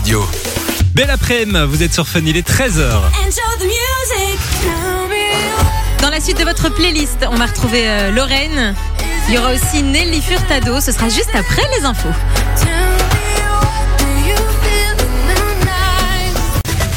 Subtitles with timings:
[0.00, 0.26] Radio.
[0.94, 2.88] Belle après-midi, vous êtes sur Fun, il est 13h.
[6.00, 8.74] Dans la suite de votre playlist, on va retrouver euh, Lorraine.
[9.28, 10.80] Il y aura aussi Nelly Furtado.
[10.80, 12.08] Ce sera juste après les infos.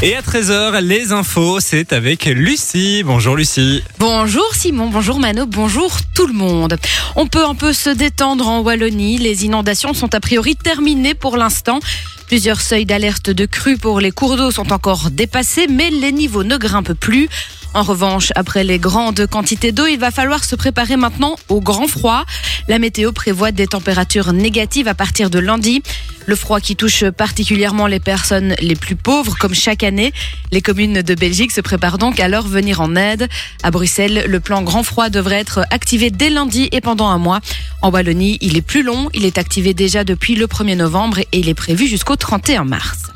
[0.05, 3.03] Et à 13h, les infos, c'est avec Lucie.
[3.05, 3.81] Bonjour Lucie.
[3.99, 6.75] Bonjour Simon, bonjour Mano, bonjour tout le monde.
[7.15, 9.17] On peut un peu se détendre en Wallonie.
[9.17, 11.79] Les inondations sont a priori terminées pour l'instant.
[12.27, 16.43] Plusieurs seuils d'alerte de crue pour les cours d'eau sont encore dépassés, mais les niveaux
[16.43, 17.29] ne grimpent plus.
[17.73, 21.87] En revanche, après les grandes quantités d'eau, il va falloir se préparer maintenant au grand
[21.87, 22.25] froid.
[22.67, 25.81] La météo prévoit des températures négatives à partir de lundi.
[26.25, 30.13] Le froid qui touche particulièrement les personnes les plus pauvres, comme chaque année.
[30.51, 33.27] Les communes de Belgique se préparent donc à leur venir en aide.
[33.61, 37.41] À Bruxelles, le plan grand froid devrait être activé dès lundi et pendant un mois.
[37.81, 39.09] En Wallonie, il est plus long.
[39.13, 43.12] Il est activé déjà depuis le 1er novembre et il est prévu jusqu'au 31 mars.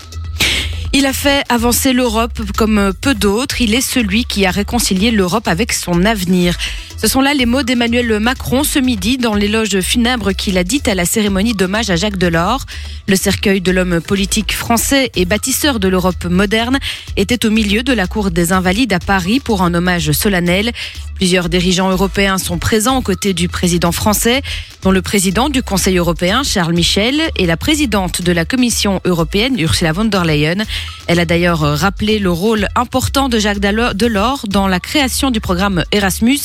[0.93, 3.61] Il a fait avancer l'Europe comme peu d'autres.
[3.61, 6.57] Il est celui qui a réconcilié l'Europe avec son avenir.
[6.97, 10.81] Ce sont là les mots d'Emmanuel Macron ce midi dans l'éloge funèbre qu'il a dit
[10.87, 12.65] à la cérémonie d'hommage à Jacques Delors.
[13.07, 16.79] Le cercueil de l'homme politique français et bâtisseur de l'Europe moderne
[17.15, 20.71] était au milieu de la cour des Invalides à Paris pour un hommage solennel.
[21.13, 24.41] Plusieurs dirigeants européens sont présents aux côtés du président français,
[24.83, 29.59] dont le président du Conseil européen, Charles Michel, et la présidente de la Commission européenne,
[29.59, 30.63] Ursula von der Leyen.
[31.07, 35.83] Elle a d'ailleurs rappelé le rôle important de Jacques Delors dans la création du programme
[35.91, 36.39] Erasmus.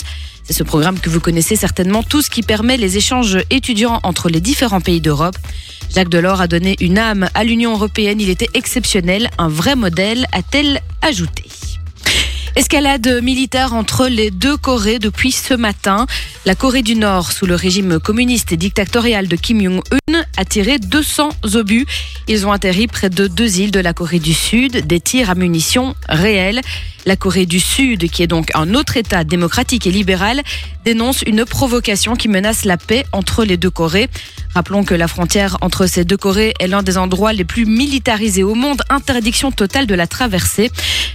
[0.45, 4.41] C'est ce programme que vous connaissez certainement tous qui permet les échanges étudiants entre les
[4.41, 5.37] différents pays d'Europe.
[5.95, 8.21] Jacques Delors a donné une âme à l'Union européenne.
[8.21, 11.45] Il était exceptionnel, un vrai modèle, a-t-elle ajouté.
[12.55, 16.07] Escalade militaire entre les deux Corées depuis ce matin.
[16.45, 20.79] La Corée du Nord, sous le régime communiste et dictatorial de Kim Jong-un, a tiré
[20.79, 21.87] 200 obus.
[22.29, 25.35] Ils ont atterri près de deux îles de la Corée du Sud, des tirs à
[25.35, 26.61] munitions réels.
[27.07, 30.43] La Corée du Sud, qui est donc un autre État démocratique et libéral,
[30.85, 34.09] dénonce une provocation qui menace la paix entre les deux Corées.
[34.55, 38.43] Rappelons que la frontière entre ces deux Corées est l'un des endroits les plus militarisés
[38.43, 38.83] au monde.
[38.91, 40.71] Interdiction totale de la traversée.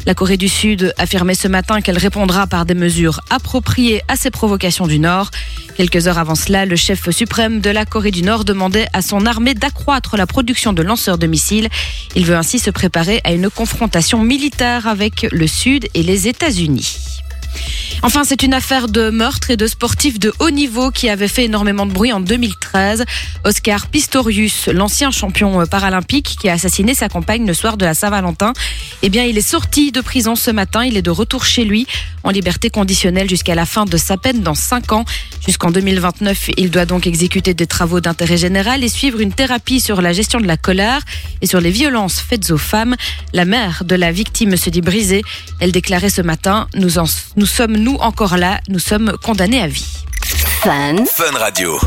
[0.05, 0.93] La Corée du Sud
[1.27, 5.29] affirmait ce matin qu'elle répondra par des mesures appropriées à ces provocations du Nord.
[5.75, 9.25] Quelques heures avant cela, le chef suprême de la Corée du Nord demandait à son
[9.25, 11.67] armée d'accroître la production de lanceurs de missiles.
[12.15, 16.97] Il veut ainsi se préparer à une confrontation militaire avec le Sud et les États-Unis.
[18.03, 21.45] Enfin, c'est une affaire de meurtre et de sportifs de haut niveau qui avait fait
[21.45, 23.03] énormément de bruit en 2013.
[23.43, 28.53] Oscar Pistorius, l'ancien champion paralympique qui a assassiné sa compagne le soir de la Saint-Valentin,
[29.01, 30.85] eh bien, il est sorti de prison ce matin.
[30.85, 31.87] Il est de retour chez lui
[32.23, 35.05] en liberté conditionnelle jusqu'à la fin de sa peine dans 5 ans.
[35.45, 40.01] Jusqu'en 2029, il doit donc exécuter des travaux d'intérêt général et suivre une thérapie sur
[40.01, 41.01] la gestion de la colère
[41.41, 42.95] et sur les violences faites aux femmes.
[43.33, 45.23] La mère de la victime se dit brisée.
[45.59, 47.05] Elle déclarait ce matin, nous, en,
[47.47, 50.03] sommes nous encore là, nous sommes condamnés à vie.
[50.61, 51.05] Fun.
[51.05, 51.79] Fun Radio.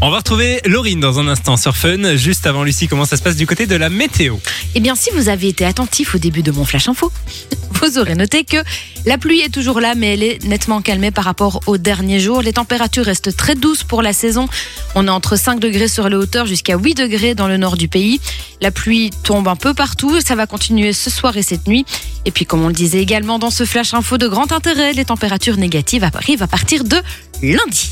[0.00, 2.16] On va retrouver Laurine dans un instant sur Fun.
[2.16, 4.36] Juste avant Lucie, comment ça se passe du côté de la météo
[4.74, 7.10] Eh bien, si vous avez été attentif au début de mon flash info,
[7.82, 8.58] vous aurez noté que
[9.06, 12.42] la pluie est toujours là, mais elle est nettement calmée par rapport aux derniers jours.
[12.42, 14.46] Les températures restent très douces pour la saison.
[14.94, 17.88] On est entre 5 degrés sur les hauteurs jusqu'à 8 degrés dans le nord du
[17.88, 18.20] pays.
[18.60, 20.20] La pluie tombe un peu partout.
[20.20, 21.86] Ça va continuer ce soir et cette nuit.
[22.26, 25.06] Et puis, comme on le disait également dans ce flash info de grand intérêt, les
[25.06, 26.98] températures négatives arrivent à partir de
[27.42, 27.88] lundi.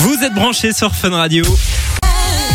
[0.00, 1.44] Vous êtes branchés sur Fun Radio.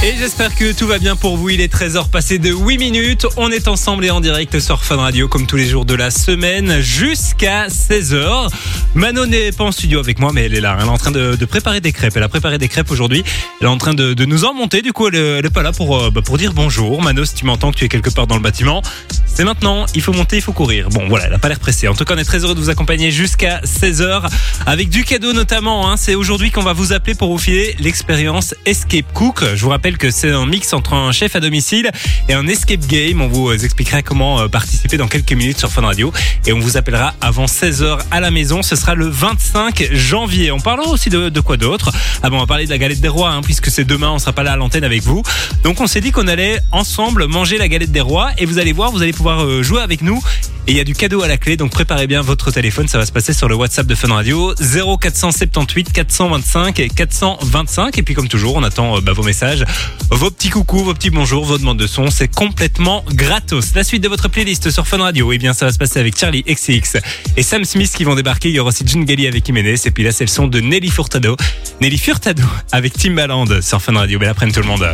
[0.04, 1.50] Et j'espère que tout va bien pour vous.
[1.50, 3.26] Il est 13h passé de 8 minutes.
[3.36, 6.12] On est ensemble et en direct sur Fun Radio comme tous les jours de la
[6.12, 8.48] semaine jusqu'à 16h.
[8.94, 10.78] Manon n'est pas en studio avec moi, mais elle est là.
[10.80, 12.14] Elle est en train de, préparer des crêpes.
[12.16, 13.24] Elle a préparé des crêpes aujourd'hui.
[13.60, 14.84] Elle est en train de, de nous en monter.
[14.84, 17.02] Du coup, elle, elle est pas là pour, euh, bah, pour dire bonjour.
[17.02, 18.84] Manon, si tu m'entends que tu es quelque part dans le bâtiment,
[19.26, 19.88] c'est maintenant.
[19.96, 20.90] Il faut monter, il faut courir.
[20.90, 21.88] Bon, voilà, elle a pas l'air pressée.
[21.88, 24.30] En tout cas, on est très heureux de vous accompagner jusqu'à 16h
[24.68, 25.90] avec du cadeau notamment.
[25.90, 25.98] Hein.
[25.98, 29.44] C'est aujourd'hui qu'on va vous appeler pour vous filer l'expérience Escape Cook.
[29.56, 31.90] Je vous rappelle que c'est un mix entre un chef à domicile
[32.28, 33.22] et un escape game.
[33.22, 36.12] On vous expliquera comment euh, participer dans quelques minutes sur Fun Radio
[36.46, 38.62] et on vous appellera avant 16h à la maison.
[38.64, 40.52] Ce sera le 25 janvier.
[40.52, 41.92] On parlera aussi de, quoi d'autre?
[42.22, 44.20] Ah bon, on va parler de la galette des rois hein, puisque c'est demain, on
[44.20, 45.24] sera pas là à l'antenne avec vous.
[45.64, 48.74] Donc on s'est dit qu'on allait ensemble manger la galette des rois et vous allez
[48.74, 50.22] voir, vous allez pouvoir euh, jouer avec nous.
[50.68, 52.90] Et il y a du cadeau à la clé, donc préparez bien votre téléphone.
[52.90, 57.98] Ça va se passer sur le WhatsApp de Fun Radio 0478 425 et 425.
[57.98, 59.64] Et puis comme toujours, on attend euh, bah, vos messages,
[60.12, 62.10] vos petits coucous, vos petits bonjours, vos demandes de son.
[62.10, 63.74] C'est complètement gratos.
[63.76, 66.18] La suite de votre playlist sur Fun Radio, eh bien ça va se passer avec
[66.18, 67.00] Charlie XCX
[67.36, 68.50] et Sam Smith qui vont débarquer.
[68.50, 69.76] Il y aura aussi June Gelly avec Jiménez.
[69.86, 71.36] Et puis là, c'est le son de Nelly Furtado.
[71.82, 74.20] Nelly Furtado avec Timbaland sur Fun Radio.
[74.20, 74.86] Belle après-midi tout le monde.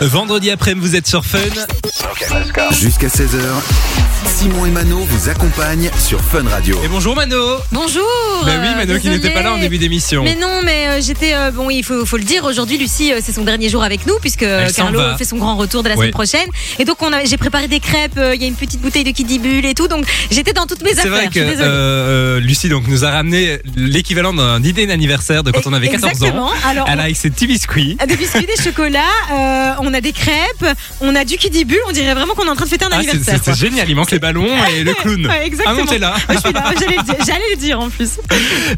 [0.00, 1.38] Vendredi après, vous êtes sur Fun.
[2.72, 3.38] Jusqu'à 16h,
[4.26, 6.78] Simon et Mano vous accompagnent sur Fun Radio.
[6.84, 7.36] Et bonjour Mano.
[7.72, 8.02] Bonjour.
[8.44, 10.22] Bah oui, Mano qui n'était pas là en début d'émission.
[10.24, 11.70] Mais non, mais euh, j'étais euh, bon.
[11.70, 12.44] Il faut, faut le dire.
[12.44, 15.16] Aujourd'hui, Lucie, euh, c'est son dernier jour avec nous puisque euh, s'en Carlo va.
[15.16, 16.48] fait son grand retour de la semaine prochaine.
[16.78, 18.16] Et donc, on a, j'ai préparé des crêpes.
[18.18, 19.88] euh, Il y a une petite bouteille de Kidibule et tout.
[19.88, 21.12] Donc, j'étais dans toutes mes C'est affaires.
[21.12, 21.68] vrai que je suis désolée.
[21.68, 25.88] euh, euh, Lucie donc nous a ramené l'équivalent d'un dîner d'anniversaire de quand on avait
[25.88, 26.46] 14 Exactement.
[26.46, 26.52] ans.
[26.66, 27.96] Alors, Elle a avec ses petits biscuits.
[28.00, 29.00] on a des biscuits, des chocolats.
[29.32, 30.66] euh, on a des crêpes.
[31.00, 31.78] On a du Kidibule.
[31.88, 33.34] On dirait vraiment qu'on est en train de fêter un Ah, c'est- anniversaire.
[33.38, 33.54] c'est quoi.
[33.54, 35.28] c'est génial, il manque les ballons et le clown.
[35.44, 35.76] Exactement.
[35.76, 36.14] Ah non, t'es là.
[36.28, 36.64] Ouais, je suis là.
[36.80, 38.10] J'allais le dire, j'allais le dire en plus.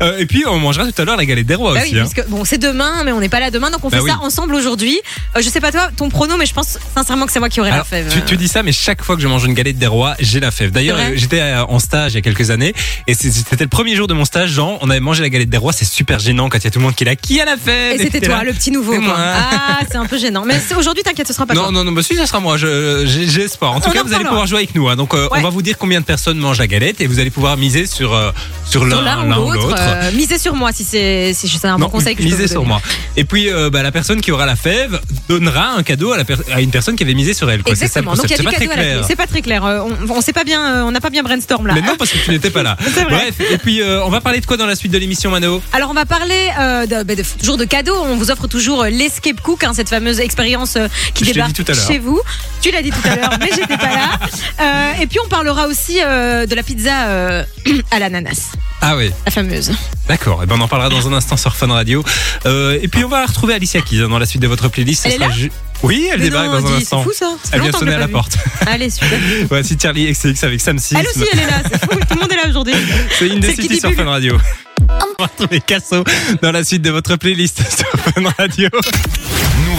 [0.02, 1.92] Euh, et puis on mangera tout à l'heure la galette des rois Bah aussi.
[1.94, 2.06] oui, hein.
[2.10, 4.10] puisque bon, c'est demain, mais on n'est pas là demain, donc on Bah fait oui.
[4.10, 4.98] ça ensemble aujourd'hui.
[5.36, 7.60] Euh, je sais pas toi, ton prono, mais je pense sincèrement que c'est moi qui
[7.60, 8.12] aurai Alors, la fève.
[8.12, 10.40] tu, tu dis ça, mais chaque fois que je mange une galette des rois, j'ai
[10.40, 10.70] la fève.
[10.70, 12.74] D'ailleurs, C'est vrai euh, j'étais euh, en stage il y a quelques années,
[13.06, 14.50] et c'est- c'était le premier jour de mon stage.
[14.50, 16.70] Jean, on avait mangé la galette des rois, c'est super gênant quand il y a
[16.70, 17.16] tout le monde qui est là.
[17.16, 17.94] Qui a la fève?
[17.94, 18.44] Et c'était t'es toi, là.
[18.44, 18.92] le petit nouveau.
[18.92, 19.06] C'est quoi.
[19.08, 19.16] moi.
[19.18, 20.44] Ah, c'est un peu gênant.
[20.46, 21.72] Mais c'est- aujourd'hui, t'inquiète, ce sera pas Non, toi.
[21.72, 22.56] non, non, bah si, ça sera moi.
[22.56, 23.72] Je- J'ai j'ai espoir.
[23.72, 24.30] En tout On cas, en vous allez parlera.
[24.30, 24.88] pouvoir jouer avec nous.
[24.88, 24.96] hein.
[24.96, 25.38] Donc, euh, Ouais.
[25.40, 27.86] on va vous dire combien de personnes mangent la galette, et vous allez pouvoir miser
[27.86, 28.30] sur euh,
[28.68, 29.74] sur l'un ou l'autre.
[29.78, 32.68] euh, misez sur moi si c'est si un bon conseil que je misez sur donner.
[32.68, 32.82] moi.
[33.16, 36.24] Et puis, euh, bah, la personne qui aura la fève donnera un cadeau à, la
[36.24, 37.62] per- à une personne qui avait misé sur elle.
[37.62, 37.74] quoi.
[37.74, 38.14] C'est ça Exactement.
[38.14, 39.04] Donc il y a du cadeau.
[39.08, 39.64] C'est pas très clair.
[39.64, 41.74] Euh, On, on sait pas bien, euh, on n'a pas bien brainstorm là.
[41.74, 42.76] Mais non, parce que tu n'étais pas là.
[43.10, 45.60] Bref, et puis euh, on va parler de quoi dans la suite de l'émission, Mano?
[45.72, 47.96] Alors on va parler euh, de, bah, de- toujours de cadeaux.
[48.04, 51.54] On vous offre toujours euh, l'escape cook, hein, cette fameuse expérience euh, qui Je débarque
[51.54, 52.20] tout à chez vous.
[52.60, 54.10] Tu l'as dit tout à l'heure, mais j'étais pas là.
[54.60, 57.44] Euh, et puis on parlera aussi euh, de la pizza euh,
[57.90, 59.72] à l'ananas, Ah oui, la fameuse.
[60.08, 60.42] d'accord.
[60.42, 62.04] Et ben on en parlera dans un instant sur Fun Radio.
[62.46, 65.06] Euh, et puis on va retrouver Alicia Keys hein, dans la suite de votre playlist.
[65.06, 65.52] Elle est sera là ju-
[65.82, 66.98] Oui, elle Mais débarque non, dans un dis, instant.
[66.98, 67.26] C'est fou ça.
[67.42, 68.32] Ça fait Elle vient longtemps que sonner je à l'ai la pas porte.
[68.34, 68.40] vu.
[68.66, 69.18] Allez, super.
[69.48, 70.94] Voici Charlie XCX avec Sam 6.
[70.98, 71.62] Elle aussi, elle est là.
[71.70, 71.98] C'est fou.
[71.98, 72.74] Tout le monde est là aujourd'hui.
[73.18, 73.92] C'est une des Kitty sur.
[73.94, 74.36] Fun Radio.
[74.88, 76.04] On va retrouver Casso
[76.42, 78.68] dans la suite de votre playlist sur Fun Radio.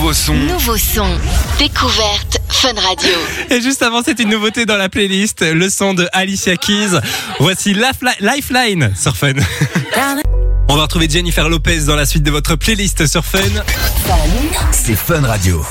[0.07, 1.05] Nouveau son, Nouveau son.
[1.59, 3.09] Découverte Fun Radio.
[3.49, 6.97] Et juste avant, c'est une nouveauté dans la playlist, le son de Alicia Keys.
[7.41, 9.33] Voici Lafli- Lifeline sur Fun.
[10.69, 13.39] On va retrouver Jennifer Lopez dans la suite de votre playlist sur Fun.
[14.71, 15.65] c'est Fun Radio.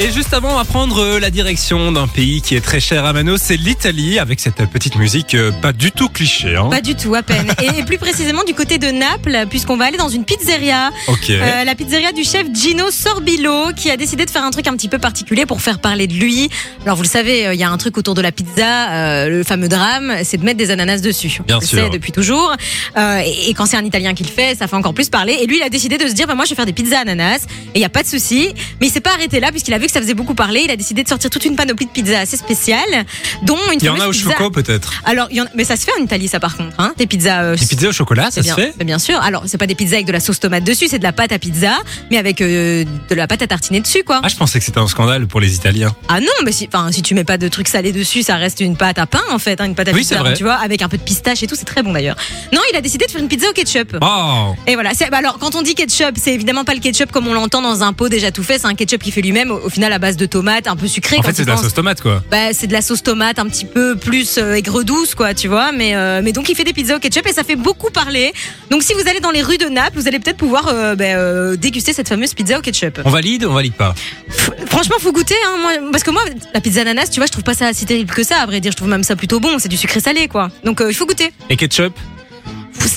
[0.00, 3.04] Et juste avant, on va prendre euh, la direction d'un pays qui est très cher
[3.04, 6.56] à Mano, c'est l'Italie, avec cette petite musique euh, pas du tout cliché.
[6.56, 6.68] Hein.
[6.68, 7.52] Pas du tout, à peine.
[7.78, 10.90] Et plus précisément du côté de Naples, puisqu'on va aller dans une pizzeria.
[11.06, 11.30] Ok.
[11.30, 14.76] Euh, la pizzeria du chef Gino Sorbillo qui a décidé de faire un truc un
[14.76, 16.50] petit peu particulier pour faire parler de lui.
[16.82, 19.44] Alors vous le savez, il y a un truc autour de la pizza, euh, le
[19.44, 21.40] fameux drame, c'est de mettre des ananas dessus.
[21.46, 21.78] Bien On le sûr.
[21.78, 22.52] sait depuis toujours.
[22.96, 24.28] Euh, et, et quand c'est un Italien qui le
[24.58, 25.36] ça fait encore plus parler.
[25.40, 27.00] Et lui, il a décidé de se dire, bah, moi je vais faire des pizzas
[27.00, 27.38] ananas
[27.74, 28.48] et il y a pas de souci.
[28.80, 30.62] Mais il s'est pas arrêté là puisqu'il a vu que ça faisait beaucoup parler.
[30.64, 33.04] Il a décidé de sortir toute une panoplie de pizzas assez spéciales,
[33.42, 35.02] dont une Il y en a au pizza- choco peut-être.
[35.04, 36.92] Alors, il y en a- mais ça se fait en Italie, ça par contre, hein,
[36.96, 37.42] des pizzas.
[37.42, 39.20] euh, Des pizzas au chocolat, ça se fait mais bien sûr.
[39.22, 41.32] Alors, c'est pas des pizzas avec de la sauce tomate dessus, c'est de la pâte
[41.32, 41.72] à pizza,
[42.10, 44.20] mais avec euh, de la pâte à tartiner dessus, quoi.
[44.22, 45.94] Ah, je pensais que c'était un scandale pour les Italiens.
[46.08, 48.60] Ah non, mais si, enfin, si tu mets pas de trucs salés dessus, ça reste
[48.60, 50.34] une pâte à pain en fait, hein, une pâte à Oui, pizza, c'est vrai.
[50.34, 52.16] tu vois, avec un peu de pistache et tout, c'est très bon d'ailleurs.
[52.52, 53.96] Non, il a décidé de faire une pizza au ketchup.
[54.66, 54.92] Et voilà.
[54.94, 57.62] c'est- bah alors, quand on dit ketchup, c'est évidemment pas le ketchup comme on l'entend
[57.62, 58.58] dans un pot déjà tout fait.
[58.58, 60.86] C'est un ketchup qui fait lui-même, au, au final à base de tomates, un peu
[60.88, 61.16] sucré.
[61.16, 61.64] En quand fait, tu c'est de la penses.
[61.64, 62.22] sauce tomate quoi.
[62.30, 65.48] Bah, c'est de la sauce tomate un petit peu plus euh, aigre douce quoi tu
[65.48, 67.90] vois mais euh, mais donc il fait des pizzas au ketchup et ça fait beaucoup
[67.90, 68.32] parler
[68.70, 71.04] donc si vous allez dans les rues de Naples vous allez peut-être pouvoir euh, bah,
[71.04, 73.94] euh, déguster cette fameuse pizza au ketchup On valide ou on valide pas
[74.30, 76.22] F- franchement faut goûter hein, moi, parce que moi
[76.52, 78.60] la pizza ananas tu vois je trouve pas ça si terrible que ça à vrai
[78.60, 80.94] dire je trouve même ça plutôt bon c'est du sucré salé quoi donc euh, il
[80.94, 81.92] faut goûter Et ketchup?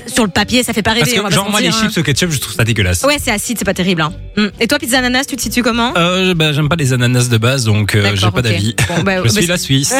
[0.08, 1.68] Sur le papier ça fait pas rêver Parce on va que pas genre moi les
[1.68, 1.72] hein.
[1.72, 3.04] chips au ketchup, je trouve ça dégueulasse.
[3.04, 4.12] ouais c'est acide c'est pas terrible hein.
[4.36, 4.48] Mm.
[4.60, 7.38] et toi pizza ananas tu te situes comment Euh, bah, j'aime pas les ananas de
[7.38, 8.44] base, donc euh, D'accord, j'ai pas ok.
[8.44, 8.76] d'avis.
[8.90, 9.94] Bon, bah, je suis c'est- la Suisse.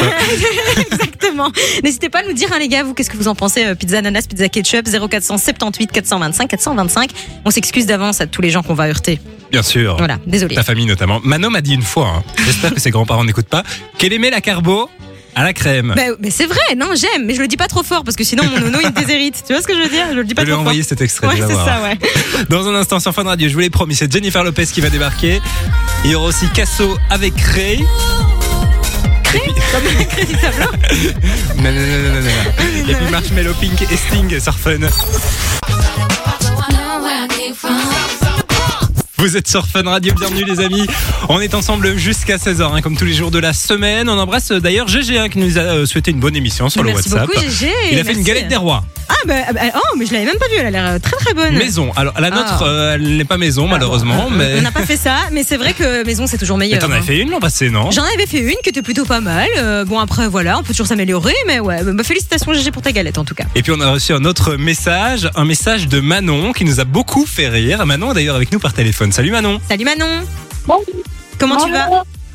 [0.76, 1.50] Exactement.
[1.82, 3.74] N'hésitez pas à nous dire, hein, les gars, vous, qu'est-ce que vous en pensez euh,
[3.74, 7.10] Pizza ananas, pizza ketchup, 0478 425 425.
[7.44, 9.20] On s'excuse d'avance à tous les gens qu'on va heurter.
[9.50, 9.96] Bien sûr.
[9.96, 10.54] Voilà, désolé.
[10.54, 11.20] Ta famille notamment.
[11.24, 13.62] Manon m'a dit une fois, hein, j'espère que ses grands-parents n'écoutent pas,
[13.98, 14.88] qu'elle aimait la carbo
[15.38, 15.92] à la crème.
[15.96, 18.24] Bah, mais c'est vrai, non, j'aime, mais je le dis pas trop fort parce que
[18.24, 19.44] sinon mon nono il me déshérite.
[19.46, 20.06] Tu vois ce que je veux dire?
[20.10, 20.60] Je le dis Je pas lui ai trop fort.
[20.62, 21.26] envoyé cet extrait.
[21.28, 21.96] Ouais, c'est ça, ouais.
[22.48, 24.90] Dans un instant sur Fun Radio, je vous l'ai promis, c'est Jennifer Lopez qui va
[24.90, 25.40] débarquer.
[26.04, 27.84] Il y aura aussi Casso avec Ray.
[29.72, 30.70] Comme Crédit Tableau.
[31.56, 32.90] Non, non, non, non, non, non.
[32.90, 34.78] Et puis Marshmallow Pink et Sting sur Fun.
[39.18, 40.86] Vous êtes sur Fun Radio, bienvenue les amis.
[41.28, 44.08] On est ensemble jusqu'à 16h, hein, comme tous les jours de la semaine.
[44.08, 46.84] On embrasse euh, d'ailleurs GG hein, qui nous a euh, souhaité une bonne émission sur
[46.84, 47.28] Merci le WhatsApp.
[47.34, 47.68] beaucoup, GG.
[47.90, 48.22] Il a fait une merci.
[48.22, 48.84] galette des rois.
[49.08, 51.16] Ah, bah, bah, oh, mais je l'avais même pas vue, elle a l'air euh, très
[51.16, 51.54] très bonne.
[51.56, 51.90] Maison.
[51.96, 52.64] Alors la nôtre, Ah.
[52.68, 54.54] euh, elle n'est pas maison malheureusement, On- mais.
[54.58, 56.80] On n'a pas fait ça, mais c'est vrai que maison c'est toujours Mais meilleur.
[56.80, 57.02] t'en avais hein.
[57.02, 57.90] fait une l'an passé, non?
[57.90, 59.48] J'en avais fait une qui était plutôt pas mal.
[59.56, 61.82] Euh, bon après voilà, on peut toujours s'améliorer, mais ouais.
[61.82, 63.44] Bah, félicitations GG pour ta galette en tout cas.
[63.56, 66.84] Et puis on a reçu un autre message, un message de Manon qui nous a
[66.84, 67.84] beaucoup fait rire.
[67.86, 69.07] Manon est d'ailleurs avec nous par téléphone.
[69.10, 69.60] Salut Manon.
[69.68, 70.26] Salut Manon.
[70.66, 70.78] Bon.
[71.38, 71.88] Comment tu vas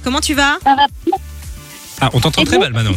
[0.03, 0.85] Comment tu vas Ça va
[2.01, 2.95] Ah, on t'entend très mal, Manon.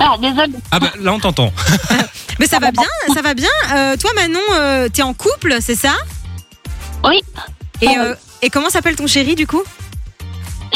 [0.00, 0.52] Ah, désolé.
[0.70, 1.52] Ah bah là, on t'entend.
[2.38, 3.48] Mais ça va bien, ça va bien.
[3.74, 5.96] Euh, toi, Manon, euh, t'es en couple, c'est ça
[7.04, 7.20] Oui,
[7.80, 9.62] et, euh, et comment s'appelle ton chéri du coup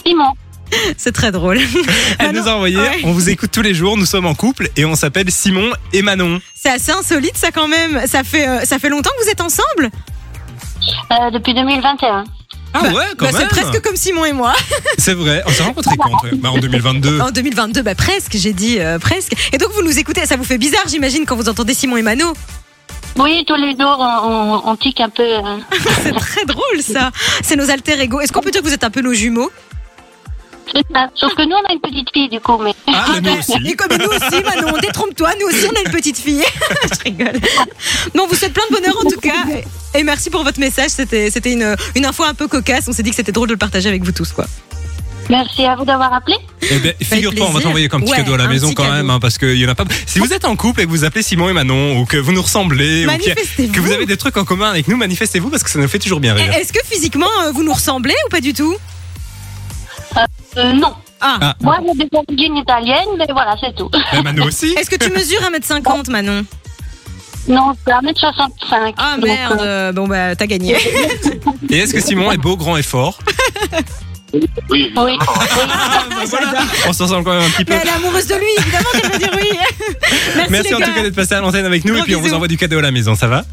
[0.04, 0.32] Simon.
[0.96, 1.58] C'est très drôle.
[2.18, 3.00] Elle Manon, nous a envoyé, ouais.
[3.04, 6.02] on vous écoute tous les jours, nous sommes en couple et on s'appelle Simon et
[6.02, 6.40] Manon.
[6.54, 8.06] C'est assez insolite ça quand même.
[8.06, 9.90] Ça fait, euh, ça fait longtemps que vous êtes ensemble
[11.12, 12.24] Euh, depuis 2021.
[12.74, 13.48] Ah ouais, quand Bah, même.
[13.52, 14.54] C'est presque comme Simon et moi.
[14.98, 17.20] C'est vrai, on s'est rencontrés quand bah, En 2022.
[17.20, 19.32] En 2022, bah presque, j'ai dit euh, presque.
[19.52, 22.02] Et donc vous nous écoutez, ça vous fait bizarre j'imagine quand vous entendez Simon et
[22.02, 22.32] Mano?
[23.18, 25.22] Oui, tous les jours, on, on, tique un peu.
[25.22, 25.58] euh.
[26.02, 27.10] C'est très drôle ça.
[27.42, 28.20] C'est nos alter ego.
[28.20, 29.52] Est-ce qu'on peut dire que vous êtes un peu nos jumeaux?
[30.74, 31.10] C'est ça.
[31.14, 32.72] Sauf que nous, on a une petite fille, du coup, mais.
[32.86, 33.52] Ah, mais nous bah, aussi.
[33.68, 36.42] Et comme nous aussi, Manon, détrompe-toi, nous aussi on a une petite fille.
[36.84, 37.38] Je rigole.
[38.14, 39.44] Non, on vous souhaite plein de bonheur en tout cas.
[39.94, 40.90] Et merci pour votre message.
[40.90, 42.84] C'était, c'était une, une info un peu cocasse.
[42.88, 44.46] On s'est dit que c'était drôle de le partager avec vous tous, quoi.
[45.30, 46.36] Merci à vous d'avoir appelé.
[46.62, 48.94] Eh ben, figure-toi, on va t'envoyer comme petit Ouais, cadeau à la maison quand cadeau.
[48.96, 49.84] même, hein, parce qu'il y en a pas.
[50.06, 52.32] Si vous êtes en couple et que vous appelez Simon et Manon, ou que vous
[52.32, 55.70] nous ressemblez, ou que vous avez des trucs en commun avec nous, manifestez-vous parce que
[55.70, 56.52] ça nous fait toujours bien rire.
[56.54, 58.74] Est-ce que physiquement euh, vous nous ressemblez ou pas du tout?
[60.58, 60.92] Euh, non.
[61.20, 61.38] Ah.
[61.40, 61.56] Ah.
[61.62, 63.88] Moi, j'ai des origines italiennes, mais voilà, c'est tout.
[64.12, 64.74] Ben, Manon aussi.
[64.76, 66.44] Est-ce que tu mesures 1m50, Manon?
[67.48, 68.94] Non, c'est 1m65.
[68.96, 70.76] Ah Donc, merde, euh, euh, bon bah t'as gagné.
[71.70, 73.18] Et est-ce que Simon est beau, grand et fort?
[74.70, 74.90] Oui.
[74.96, 75.18] oui.
[76.86, 77.74] On s'en sent quand même un petit peu.
[77.74, 79.48] Mais elle est amoureuse de lui, évidemment qu'elle va dire oui.
[80.36, 80.86] Merci, Merci les en gars.
[80.86, 82.56] tout cas d'être passé à l'antenne avec nous Gros et puis on vous envoie du
[82.56, 83.44] cadeau à la maison, ça va?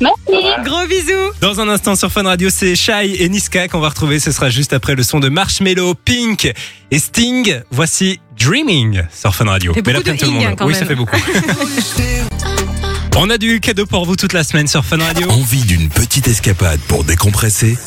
[0.00, 0.44] Merci.
[0.64, 1.32] Gros bisous.
[1.40, 4.20] Dans un instant sur Fun Radio, c'est Shai et Niska qu'on va retrouver.
[4.20, 6.52] Ce sera juste après le son de Marshmello, Pink
[6.90, 7.62] et Sting.
[7.70, 9.72] Voici Dreaming sur Fun Radio.
[9.74, 10.44] Mais là, beaucoup de plein tout le monde.
[10.44, 10.80] hein, quand oui, même.
[10.80, 11.16] ça fait beaucoup.
[13.18, 15.30] On a du cadeau pour vous toute la semaine sur Fun Radio.
[15.30, 17.78] Envie d'une petite escapade pour décompresser?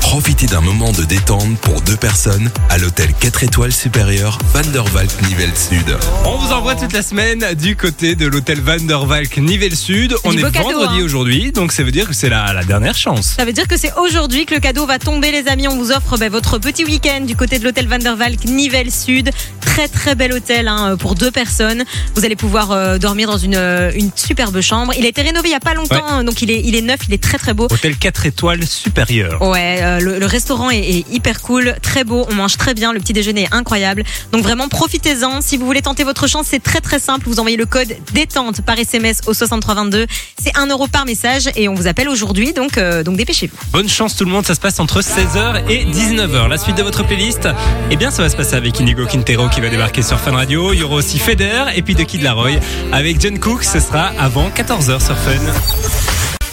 [0.00, 4.84] Profitez d'un moment de détente pour deux personnes à l'hôtel 4 étoiles supérieur Van der
[4.84, 5.98] Valk Nivelles Sud.
[6.24, 10.14] On vous envoie toute la semaine du côté de l'hôtel Van der Valk Nivelles Sud.
[10.22, 11.04] On est cadeau, vendredi hein.
[11.04, 13.34] aujourd'hui, donc ça veut dire que c'est la, la dernière chance.
[13.36, 15.66] Ça veut dire que c'est aujourd'hui que le cadeau va tomber, les amis.
[15.66, 18.92] On vous offre ben, votre petit week-end du côté de l'hôtel Van der Valk Nivelles
[18.92, 19.30] Sud.
[19.76, 21.84] Très très bel hôtel hein, pour deux personnes.
[22.14, 24.94] Vous allez pouvoir euh, dormir dans une, euh, une superbe chambre.
[24.98, 27.00] Il a été rénové il y a pas longtemps, donc il est, il est neuf,
[27.08, 27.66] il est très très beau.
[27.70, 29.42] Hôtel 4 étoiles supérieur.
[29.42, 32.94] Ouais, euh, le, le restaurant est, est hyper cool, très beau, on mange très bien,
[32.94, 34.02] le petit déjeuner est incroyable.
[34.32, 35.42] Donc vraiment profitez-en.
[35.42, 37.28] Si vous voulez tenter votre chance, c'est très très simple.
[37.28, 40.06] Vous envoyez le code détente par SMS au 6322.
[40.42, 43.54] C'est 1 euro par message et on vous appelle aujourd'hui, donc euh, donc dépêchez-vous.
[43.72, 46.48] Bonne chance tout le monde, ça se passe entre 16h et 19h.
[46.48, 47.46] La suite de votre playlist,
[47.90, 50.72] eh bien ça va se passer avec Inigo Quintero qui va débarquer sur Fun Radio.
[50.72, 52.60] Il y aura aussi Feder et puis de Kid Laroi
[52.92, 53.64] avec John Cook.
[53.64, 55.40] Ce sera avant 14h sur Fun.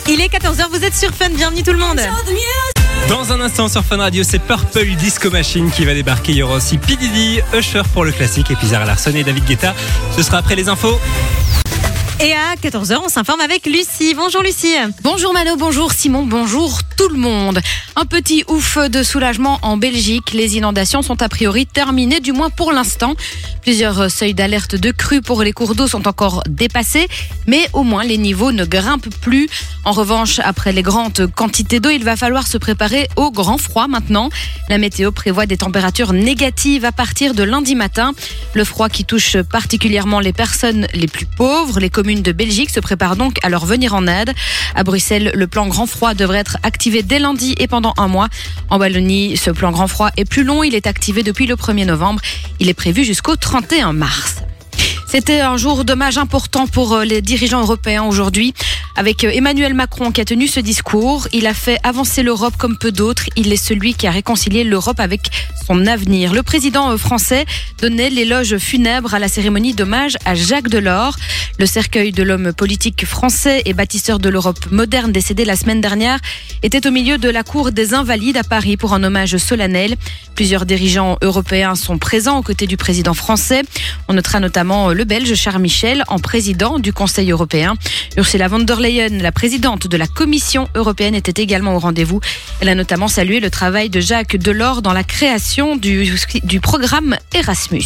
[0.09, 1.99] Il est 14h, vous êtes sur Fun, bienvenue tout le monde.
[3.09, 6.31] Dans un instant sur Fun Radio, c'est Purple Disco Machine qui va débarquer.
[6.31, 6.97] Il y aura aussi P.
[7.57, 9.73] Usher pour le classique et puis Zara Larsson et David Guetta.
[10.15, 10.99] Ce sera après les infos.
[12.23, 14.13] Et à 14h, on s'informe avec Lucie.
[14.15, 14.73] Bonjour Lucie.
[15.01, 17.59] Bonjour Mano, bonjour Simon, bonjour tout le monde.
[17.97, 20.31] Un petit ouf de soulagement en Belgique.
[20.31, 23.15] Les inondations sont a priori terminées, du moins pour l'instant.
[23.61, 27.07] Plusieurs seuils d'alerte de crue pour les cours d'eau sont encore dépassés,
[27.45, 29.49] mais au moins les niveaux ne grimpent plus.
[29.83, 33.87] En revanche, après les grandes quantités d'eau, il va falloir se préparer au grand froid
[33.87, 34.29] maintenant.
[34.69, 38.13] La météo prévoit des températures négatives à partir de lundi matin.
[38.53, 42.79] Le froid qui touche particulièrement les personnes les plus pauvres, les communes de Belgique se
[42.79, 44.33] préparent donc à leur venir en aide.
[44.75, 48.29] À Bruxelles, le plan grand froid devrait être activé dès lundi et pendant un mois.
[48.69, 50.63] En Wallonie, ce plan grand froid est plus long.
[50.63, 52.21] Il est activé depuis le 1er novembre.
[52.59, 54.43] Il est prévu jusqu'au 31 mars.
[55.15, 58.55] C'était un jour d'hommage important pour euh, les dirigeants européens aujourd'hui.
[58.95, 62.79] Avec euh, Emmanuel Macron qui a tenu ce discours, il a fait avancer l'Europe comme
[62.79, 63.25] peu d'autres.
[63.35, 65.29] Il est celui qui a réconcilié l'Europe avec
[65.67, 66.33] son avenir.
[66.33, 67.45] Le président euh, français
[67.79, 71.15] donnait l'éloge funèbre à la cérémonie d'hommage à Jacques Delors.
[71.59, 76.17] Le cercueil de l'homme politique français et bâtisseur de l'Europe moderne décédé la semaine dernière
[76.63, 79.95] était au milieu de la cour des Invalides à Paris pour un hommage solennel.
[80.33, 83.61] Plusieurs dirigeants européens sont présents aux côtés du président français.
[84.07, 87.75] On notera notamment le Belge Charles Michel en président du Conseil européen.
[88.17, 92.19] Ursula von der Leyen, la présidente de la Commission européenne, était également au rendez-vous.
[92.59, 96.11] Elle a notamment salué le travail de Jacques Delors dans la création du,
[96.43, 97.85] du programme Erasmus.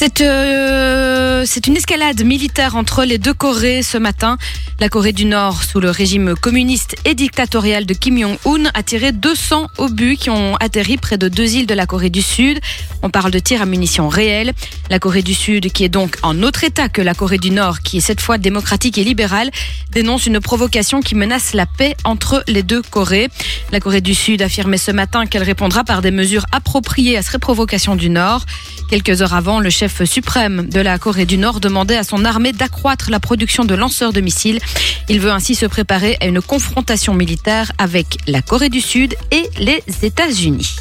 [0.00, 4.38] C'est euh, c'est une escalade militaire entre les deux Corées ce matin.
[4.78, 9.10] La Corée du Nord, sous le régime communiste et dictatorial de Kim Jong-un, a tiré
[9.10, 12.60] 200 obus qui ont atterri près de deux îles de la Corée du Sud.
[13.02, 14.52] On parle de tirs à munitions réels.
[14.88, 17.80] La Corée du Sud, qui est donc en autre état que la Corée du Nord,
[17.80, 19.50] qui est cette fois démocratique et libérale,
[19.90, 23.28] dénonce une provocation qui menace la paix entre les deux Corées.
[23.72, 27.40] La Corée du Sud affirmait ce matin qu'elle répondra par des mesures appropriées à cette
[27.40, 28.44] provocation du Nord.
[28.90, 32.52] Quelques heures avant, le chef suprême de la Corée du Nord demandait à son armée
[32.52, 34.60] d'accroître la production de lanceurs de missiles.
[35.08, 39.48] Il veut ainsi se préparer à une confrontation militaire avec la Corée du Sud et
[39.58, 40.76] les États-Unis.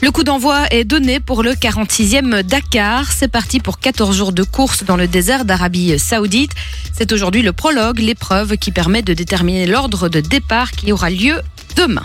[0.00, 3.10] Le coup d'envoi est donné pour le 46e Dakar.
[3.10, 6.52] C'est parti pour 14 jours de course dans le désert d'Arabie Saoudite.
[6.92, 11.40] C'est aujourd'hui le prologue, l'épreuve qui permet de déterminer l'ordre de départ qui aura lieu
[11.78, 12.04] demain.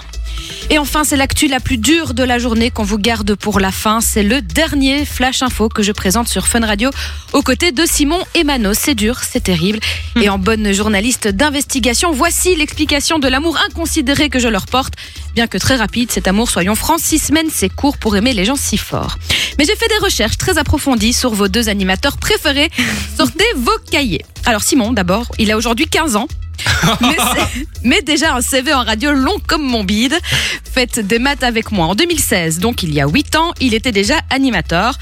[0.69, 3.71] Et enfin, c'est l'actu la plus dure de la journée qu'on vous garde pour la
[3.71, 4.01] fin.
[4.01, 6.91] C'est le dernier Flash Info que je présente sur Fun Radio
[7.33, 8.73] aux côtés de Simon et Mano.
[8.73, 9.79] C'est dur, c'est terrible.
[10.21, 14.93] Et en bonne journaliste d'investigation, voici l'explication de l'amour inconsidéré que je leur porte.
[15.33, 18.45] Bien que très rapide, cet amour, soyons francs, six semaines, c'est court pour aimer les
[18.45, 19.17] gens si fort.
[19.57, 22.69] Mais j'ai fait des recherches très approfondies sur vos deux animateurs préférés.
[23.17, 24.23] Sortez vos cahiers.
[24.45, 26.27] Alors Simon, d'abord, il a aujourd'hui 15 ans.
[27.83, 30.15] mais, déjà un CV en radio long comme mon bide.
[30.63, 31.87] Faites des maths avec moi.
[31.87, 34.97] En 2016, donc il y a 8 ans, il était déjà animateur.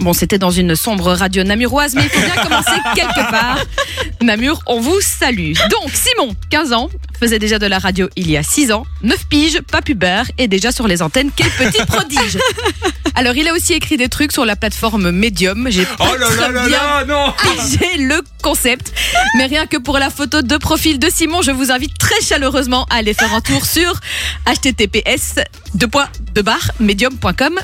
[0.00, 3.58] Bon, c'était dans une sombre radio namuroise, mais il faut bien commencer quelque part.
[4.22, 5.52] Namur, on vous salue.
[5.70, 9.26] Donc, Simon, 15 ans, faisait déjà de la radio il y a 6 ans, 9
[9.28, 12.38] piges, pas pubère, et déjà sur les antennes, quel petit prodige.
[13.14, 15.68] Alors, il a aussi écrit des trucs sur la plateforme Medium.
[15.70, 17.32] J'ai pas Oh là là là là, non
[17.70, 18.92] j'ai le concept.
[19.36, 22.86] Mais rien que pour la photo de profil de Simon, je vous invite très chaleureusement
[22.90, 24.00] à aller faire un tour sur
[24.46, 25.36] https
[26.80, 27.60] medium.com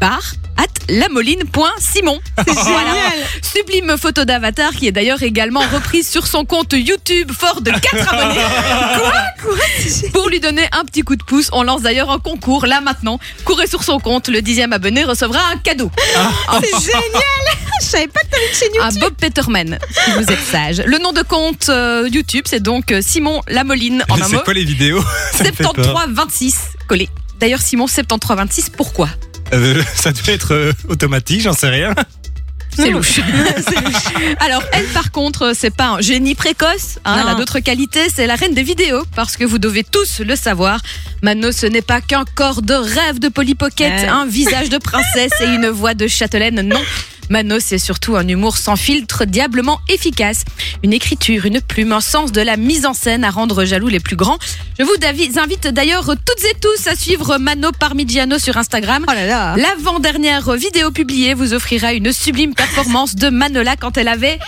[0.00, 0.22] bar
[0.60, 2.20] at lamoline.simon.
[2.46, 2.92] Voilà.
[3.42, 8.08] Sublime photo d'avatar qui est d'ailleurs également reprise sur son compte YouTube fort de 4
[8.14, 8.40] abonnés.
[9.42, 12.80] Quoi Pour lui donner un petit coup de pouce, on lance d'ailleurs un concours là
[12.80, 13.18] maintenant.
[13.44, 15.90] Courez sur son compte, le dixième abonné recevra un cadeau.
[16.60, 17.22] C'est génial
[17.80, 19.00] Je savais pas que t'avais une chaîne Un YouTube.
[19.02, 20.82] Bob Peterman, si vous êtes sage.
[20.84, 24.24] Le nom de compte euh, YouTube, c'est donc euh, Simon Lamoline en un mot.
[24.30, 25.02] C'est quoi les vidéos?
[25.32, 25.72] Ça me fait peur.
[25.74, 27.08] 7326 collé.
[27.38, 29.08] D'ailleurs, Simon 7326, pourquoi?
[29.52, 31.94] Euh, Ça doit être euh, automatique, j'en sais rien.
[32.76, 33.18] C'est louche.
[34.38, 36.98] Alors, elle, par contre, c'est pas un génie précoce.
[37.04, 38.06] hein, elle a d'autres qualités.
[38.14, 39.02] C'est la reine des vidéos.
[39.16, 40.80] Parce que vous devez tous le savoir.
[41.20, 44.06] Mano, ce n'est pas qu'un corps de rêve de Polly Pocket, Ouais.
[44.08, 46.60] un visage de princesse et une voix de châtelaine.
[46.62, 46.80] Non.
[47.30, 50.44] Mano, c'est surtout un humour sans filtre, diablement efficace.
[50.82, 54.00] Une écriture, une plume, un sens de la mise en scène à rendre jaloux les
[54.00, 54.38] plus grands.
[54.80, 54.96] Je vous
[55.38, 59.04] invite d'ailleurs toutes et tous à suivre Mano Parmigiano sur Instagram.
[59.08, 59.56] Oh là là.
[59.56, 64.40] L'avant-dernière vidéo publiée vous offrira une sublime performance de Manola quand elle avait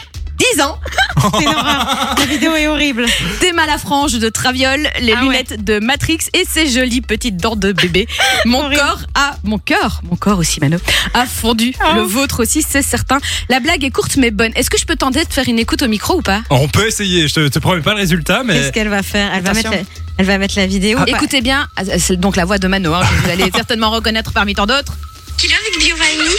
[0.55, 0.79] 10 ans.
[1.39, 2.15] C'est une horreur.
[2.19, 3.07] La vidéo est horrible.
[3.41, 5.23] Des malafranges de Traviole, les Ah ouais.
[5.23, 8.09] lunettes de Matrix et ses jolies petites dents de bébé.
[8.45, 8.81] Mon Horrible.
[8.81, 10.79] corps a, mon cœur, mon corps aussi Mano,
[11.15, 11.75] a fondu.
[11.81, 11.95] Oh.
[11.95, 13.19] Le vôtre aussi, c'est certain.
[13.49, 14.53] La blague est courte mais bonne.
[14.57, 16.43] Est-ce que je peux tenter de faire une écoute au micro ou pas?
[16.51, 18.55] On peut essayer, je te, te promets pas le résultat, mais.
[18.55, 19.31] Qu'est-ce qu'elle va faire?
[19.35, 19.77] Elle va, mettre la,
[20.19, 20.99] elle va mettre la vidéo.
[21.07, 24.33] Écoutez bien, ah, c'est donc la voix de Mano, hein, que vous allez certainement reconnaître
[24.33, 24.95] parmi tant d'autres.
[25.37, 26.35] kilo avec Giovanni?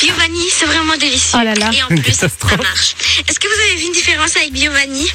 [0.00, 1.38] Giovanni, c'est vraiment délicieux.
[1.40, 1.70] Oh là là.
[1.72, 2.94] Et en plus, ça marche.
[3.28, 5.10] Est-ce que vous avez vu une différence avec Giovanni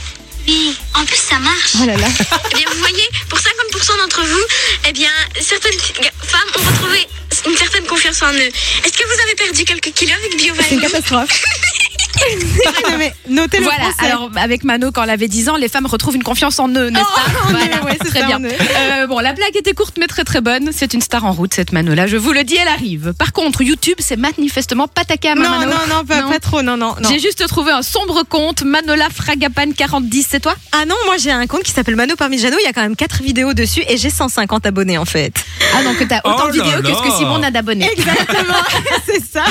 [0.48, 1.74] Oui, en plus, ça marche.
[1.82, 2.08] Oh là là.
[2.52, 4.44] Eh bien, vous voyez, pour 50% d'entre vous,
[4.88, 5.10] eh bien,
[5.42, 7.08] certaines femmes ont retrouvé
[7.48, 8.52] une certaine confiance en eux.
[8.84, 10.32] Est-ce que vous avez perdu quelques kilos avec
[10.68, 11.30] C'est une catastrophe.
[12.92, 14.12] non, mais notez le Voilà, français.
[14.12, 16.90] alors avec Mano, quand elle avait 10 ans, les femmes retrouvent une confiance en eux,
[16.90, 18.40] n'est-ce Oh, pas en eux, Voilà, ouais, c'est très ça, bien.
[18.44, 20.70] Euh, bon, la blague était courte mais très très bonne.
[20.72, 22.08] C'est une star en route, cette Mano-là.
[22.08, 23.14] Je vous le dis, elle arrive.
[23.18, 25.72] Par contre, YouTube, c'est manifestement pas ta cam, hein, non, Mano.
[25.72, 26.30] non, non, pas, Non.
[26.30, 26.96] pas trop, non, non.
[27.02, 27.10] non.
[27.10, 31.32] J'ai juste trouvé un sombre compte, Manola Fragapan 4010, c'est toi Ah non, moi j'ai
[31.32, 32.58] un compte qui s'appelle Mano Parmigiano.
[32.60, 35.34] Il y a quand même 4 vidéos dessus et j'ai 150 abonnés en fait.
[35.76, 37.18] Ah donc t'as autant Oh de là vidéos que ce que.
[37.18, 37.90] Simon a d'abonnés.
[37.92, 38.54] Exactement,
[39.06, 39.44] c'est ça.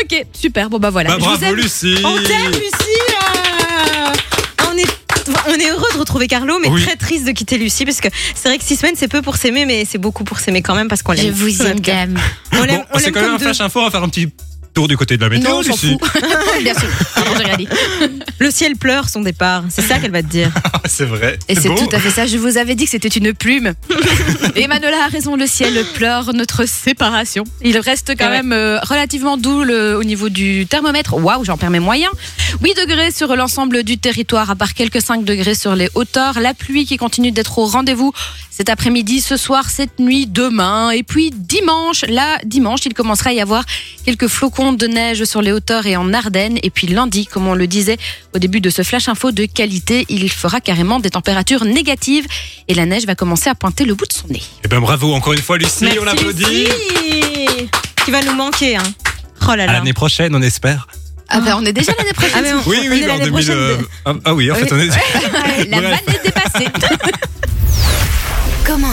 [0.00, 0.68] ok, super.
[0.70, 1.10] Bon bah voilà.
[1.10, 1.54] Bah, Je vous bravo aime.
[1.56, 2.98] Lucie On t'aime, Lucie.
[3.10, 4.12] euh.
[4.70, 4.86] On est,
[5.48, 6.82] on est heureux de retrouver Carlo, mais Oui.
[6.82, 9.36] très triste de quitter Lucie parce que c'est vrai que 6 semaines c'est peu pour
[9.36, 11.26] s'aimer, mais c'est beaucoup pour s'aimer quand même parce qu'on l'aime.
[11.26, 12.18] Je vous aime, dame.
[12.52, 13.44] On l'aime Bon, on c'est quand même un deux.
[13.44, 14.28] flash info, on va faire un petit
[14.74, 15.96] tour du côté de la météo, Non, Lucie.
[16.62, 16.88] Bien sûr.
[17.14, 17.68] Pardon, j'ai rien dit.
[18.38, 19.64] Le ciel pleure son départ.
[19.70, 20.50] C'est ça qu'elle va te dire.
[20.84, 21.38] Ah, c'est vrai.
[21.48, 22.26] Et c'est tout à fait ça.
[22.26, 23.72] Je vous avais dit que c'était une plume.
[24.56, 25.36] Et Manola a raison.
[25.36, 27.44] Le ciel pleure notre séparation.
[27.62, 28.42] Il reste quand Ouais.
[28.42, 31.14] même euh, relativement doux le- au niveau du thermomètre.
[31.14, 32.10] Waouh, j'en perds mes moyens.
[32.62, 36.40] 8 degrés sur l'ensemble du territoire, à part quelques 5 degrés sur les hauteurs.
[36.40, 38.12] La pluie qui continue d'être au rendez-vous
[38.50, 40.90] cet après-midi, ce soir, cette nuit, demain.
[40.90, 43.64] Et puis dimanche, là, dimanche, il commencera à y avoir
[44.04, 46.58] quelques flocons de neige sur les hauteurs et en Ardennes.
[46.62, 47.96] Et puis lundi, comme on le disait
[48.34, 52.26] au début de ce flash info de qualité, il fera carrément des températures négatives
[52.68, 54.42] et la neige va commencer à pointer le bout de son nez.
[54.64, 56.44] Eh ben bravo encore une fois Lucie, Merci, on applaudit.
[56.44, 57.68] Lucie.
[58.04, 58.82] Qui va nous manquer, hein.
[59.42, 59.72] Oh là À là.
[59.72, 60.86] l'année prochaine, on espère.
[61.28, 62.44] Ah ben on est déjà l'année prochaine.
[62.46, 63.32] Ah, on- Oui, on oui, est mais en l'année 2000.
[63.32, 63.56] prochaine.
[63.58, 64.86] euh, Ah, ah oui, en fait, on est.
[64.86, 66.00] la Bref.
[66.06, 66.68] vanne est dépassée.
[68.66, 68.92] Comment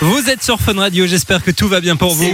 [0.00, 2.32] Vous êtes sur Fun Radio, j'espère que tout va bien pour vous.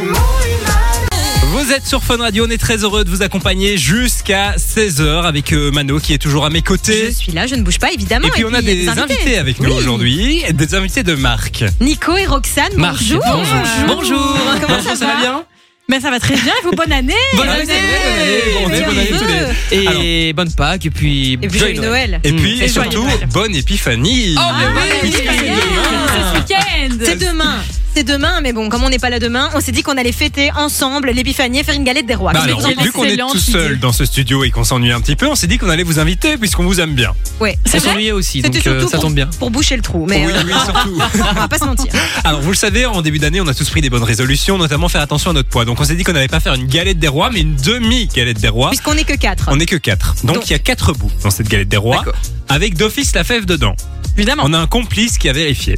[1.54, 5.52] Vous êtes sur Fun Radio, on est très heureux de vous accompagner jusqu'à 16h avec
[5.52, 7.12] euh, Mano qui est toujours à mes Je côtés.
[7.12, 8.26] suis là, je ne bouge pas, évidemment.
[8.26, 9.76] Et puis on a des invités avec nous Oui.
[9.78, 11.64] aujourd'hui, des invités de marque.
[11.80, 13.20] Nico et Roxane, Marc, bonjour.
[13.24, 13.86] bonjour.
[13.86, 14.36] Bonjour.
[14.60, 15.44] Comment ça, va, bien
[15.88, 18.84] Mais ça va très bien, et vous, bonne année Bonne année, bonne année, bonne année,
[18.86, 19.24] bonne année tous
[19.70, 22.20] les- Et Alors- bonne Pâques, et puis, Et puis joyeux Noël.
[22.24, 22.36] Et Mm.
[22.36, 24.34] puis Et surtout, bonne épiphanie.
[24.36, 26.06] Oh, mais oui, oui, c'est oui, demain.
[26.08, 27.56] C'est ce week-end C'est demain.
[27.96, 30.10] C'est demain, mais bon, comme on n'est pas là demain, on s'est dit qu'on allait
[30.10, 32.32] fêter ensemble l'épiphanie et faire une galette des rois.
[32.32, 33.76] Bah alors, vu qu'on est tout seul idée.
[33.76, 36.00] dans ce studio et qu'on s'ennuie un petit peu, on s'est dit qu'on allait vous
[36.00, 37.12] inviter puisqu'on vous aime bien.
[37.40, 39.30] Ouais, c'est s'ennuyait aussi, donc C'était euh, surtout ça pour, tombe bien.
[39.38, 41.00] pour boucher le trou, mais oui, euh, oui, surtout.
[41.30, 41.92] on va pas se mentir.
[42.24, 44.88] Alors vous le savez, en début d'année, on a tous pris des bonnes résolutions, notamment
[44.88, 45.64] faire attention à notre poids.
[45.64, 48.40] Donc on s'est dit qu'on n'allait pas faire une galette des rois, mais une demi-galette
[48.40, 48.70] des rois.
[48.70, 49.48] Puisqu'on n'est que quatre.
[49.52, 50.16] On n'est que quatre.
[50.24, 52.04] Donc il y a quatre bouts dans cette galette des rois,
[52.48, 53.76] avec d'office la fève dedans.
[54.16, 54.42] Évidemment.
[54.46, 55.76] On a un complice qui a vérifié.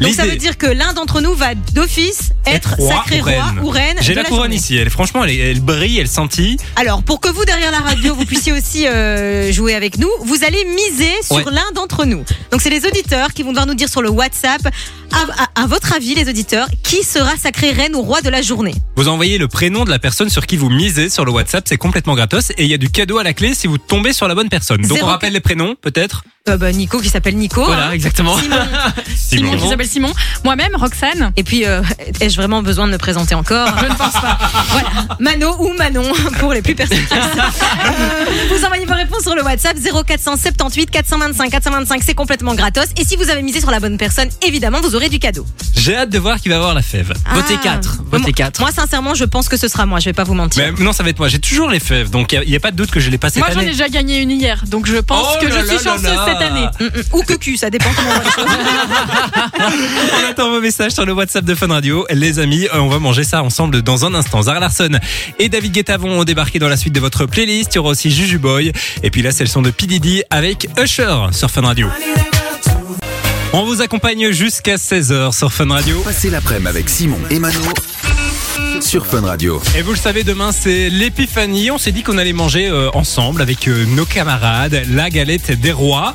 [0.00, 3.32] Donc ça veut dire que l'un d'entre nous va d'office être roi sacré ou roi
[3.32, 3.58] reine.
[3.62, 3.96] ou reine.
[4.00, 4.56] J'ai de la couronne journée.
[4.56, 4.76] ici.
[4.76, 6.56] Elle, franchement, elle, brille, elle scintille.
[6.76, 10.44] Alors, pour que vous, derrière la radio, vous puissiez aussi euh, jouer avec nous, vous
[10.44, 11.44] allez miser sur Ouais.
[11.50, 12.24] l'un d'entre nous.
[12.50, 14.60] Donc, c'est les auditeurs qui vont devoir nous dire sur le WhatsApp,
[15.12, 18.42] à, à- à votre avis, les auditeurs, qui sera sacré reine ou roi de la
[18.42, 18.74] journée?
[18.96, 21.76] Vous envoyez le prénom de la personne sur qui vous misez sur le WhatsApp, c'est
[21.78, 24.28] complètement gratos et il y a du cadeau à la clé si vous tombez sur
[24.28, 24.82] la bonne personne.
[24.82, 26.24] Donc Zéro on rappelle les prénoms, peut-être?
[26.48, 27.64] Euh, bah, Nico qui s'appelle Nico.
[27.64, 27.92] Voilà, hein.
[27.92, 28.36] exactement.
[28.38, 28.56] Simon.
[29.16, 29.62] Simon, Simon.
[29.62, 30.12] qui s'appelle Simon.
[30.44, 31.32] Moi-même, Roxane.
[31.36, 31.82] Et puis, euh,
[32.20, 34.38] ai-je vraiment besoin de me présenter encore Je ne pense pas.
[34.70, 34.88] Voilà,
[35.20, 37.20] Mano ou Manon pour les plus perspicaces.
[37.84, 42.86] Euh, vous envoyez vos réponses sur le WhatsApp 0478 425 425, c'est complètement gratos.
[42.98, 45.46] Et si vous avez misé sur la bonne personne, évidemment, vous aurez du cadeau.
[45.76, 47.12] J'ai hâte de voir qui va avoir la fève.
[47.32, 47.62] Votez Ah.
[47.62, 47.96] 4.
[48.10, 48.60] Moi- Votez 4.
[48.60, 49.98] Moi, sincèrement, je pense que ce sera moi.
[50.00, 50.64] Je vais pas vous mentir.
[50.76, 51.28] Mais non, ça va être moi.
[51.28, 53.28] J'ai toujours les fèves, donc il n'y a, pas de doute que je l'ai pas
[53.28, 55.56] cette Moi, j'en ai déjà gagné une hier, donc je pense Oh que là je
[55.56, 56.26] là suis là chanceuse là.
[56.26, 56.66] cette année.
[56.80, 57.02] Mm, mm.
[57.12, 59.73] Ou que cul, ça dépend comment on les.
[60.24, 62.06] On attend vos messages sur le WhatsApp de Fun Radio.
[62.10, 64.42] Les amis, euh, on va manger ça ensemble dans un instant.
[64.42, 64.90] Zara Larson
[65.38, 67.74] et David Guetta vont débarquer dans la suite de votre playlist.
[67.74, 68.72] Il y aura aussi Juju Boy.
[69.02, 69.86] Et puis là, c'est le son de P.
[69.86, 71.88] Diddy avec Usher sur Fun Radio.
[73.52, 76.00] On vous accompagne jusqu'à 16h sur Fun Radio.
[76.00, 77.60] Passez l'après-midi avec Simon et Mano
[78.80, 79.62] sur Fun Radio.
[79.76, 81.70] Et vous le savez, demain c'est l'épiphanie.
[81.70, 85.72] On s'est dit qu'on allait manger euh, ensemble avec euh, nos camarades la galette des
[85.72, 86.14] rois.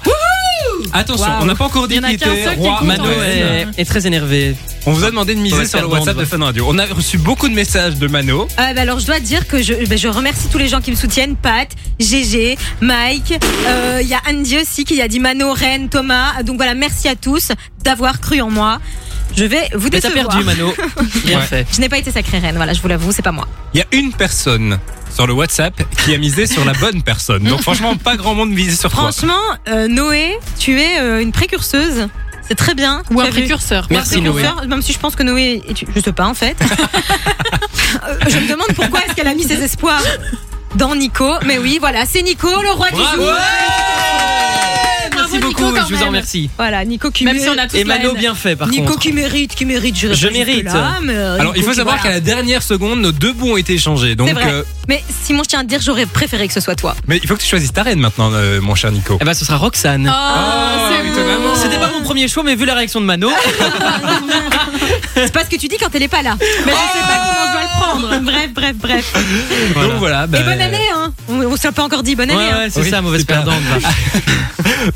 [0.93, 1.41] Attention, Waouh.
[1.41, 2.69] on n'a pas encore dit Il y en a qui qu'un était seul qui est
[2.69, 2.85] roi content.
[2.85, 3.73] Mano reine.
[3.77, 4.55] est, est très énervé.
[4.85, 6.25] On vous a demandé de miser Ouais, sur le WhatsApp de.
[6.25, 6.65] Fun Radio.
[6.67, 8.47] On a reçu beaucoup de messages de Mano.
[8.57, 10.91] Ah, bah alors, je dois dire que je, bah, je remercie tous les gens qui
[10.91, 11.35] me soutiennent.
[11.35, 11.67] Pat,
[11.99, 13.33] GG, Mike,
[13.67, 16.43] euh, il y a Andy aussi qui a dit Mano, Ren, Thomas.
[16.43, 17.51] Donc voilà, merci à tous
[17.83, 18.79] d'avoir cru en moi.
[19.35, 20.27] Je vais vous Mais t'as décevoir.
[20.29, 20.73] perdu, Mano.
[21.25, 21.45] Bien Ouais.
[21.45, 21.67] fait.
[21.73, 23.47] Je n'ai pas été sacrée reine, voilà, je vous l'avoue, c'est pas moi.
[23.73, 24.79] Il y a une personne
[25.13, 27.43] sur le WhatsApp qui a misé sur la bonne personne.
[27.43, 29.11] Donc franchement, pas grand monde misé sur toi.
[29.11, 32.07] Franchement, euh, Noé, tu es euh, une précurseuse.
[32.47, 33.03] C'est très bien.
[33.11, 33.83] Ou Tu un as vu- précurseur.
[33.89, 34.41] Ou un Merci, Noé.
[34.41, 36.57] précurseur, Même si je pense que Noé, est- je sais pas en fait.
[38.07, 40.01] Euh, je me demande pourquoi est-ce qu'elle a mis ses espoirs
[40.75, 41.27] dans Nico.
[41.45, 43.17] Mais oui, voilà, c'est Nico, le roi Bravo.
[43.17, 43.33] du jour.
[45.69, 46.49] Nico, beaucoup, quand je vous en remercie.
[46.57, 48.85] Voilà, Nico qui Même mé- si on a tous Et Mano bien fait, par Nico
[48.85, 48.99] contre.
[48.99, 50.67] qui mérite, qui mérite, je, Je mérite.
[50.69, 54.15] Alors il faut savoir qu'à la dernière seconde, nos deux bouts ont été échangés.
[54.15, 54.43] Donc, vrai.
[54.51, 56.95] euh, Mais Simon, je tiens à te dire, j'aurais préféré que ce soit toi.
[57.07, 59.17] mais il faut que tu choisisses ta reine maintenant, euh, mon cher Nico.
[59.21, 60.11] Eh ben, ce sera Roxane.
[60.11, 61.55] Oh, Oh, beau.
[61.55, 63.29] C'était pas mon premier choix, mais vu la réaction de Mano,
[65.15, 66.35] C'est pas ce que tu dis quand elle est pas là.
[66.39, 68.19] Mais je sais pas comment je dois le prendre.
[68.29, 69.13] Bref, bref, bref.
[69.75, 70.27] Donc voilà.
[70.27, 71.13] bah, Et bonne année, hein.
[71.27, 72.51] On, on s'est pas encore dit bonne ouais, année.
[72.51, 72.57] hein.
[72.59, 73.43] ouais, c'est Oui, ça, mauvaise super.
[73.43, 73.61] perdante.
[73.63, 73.89] va.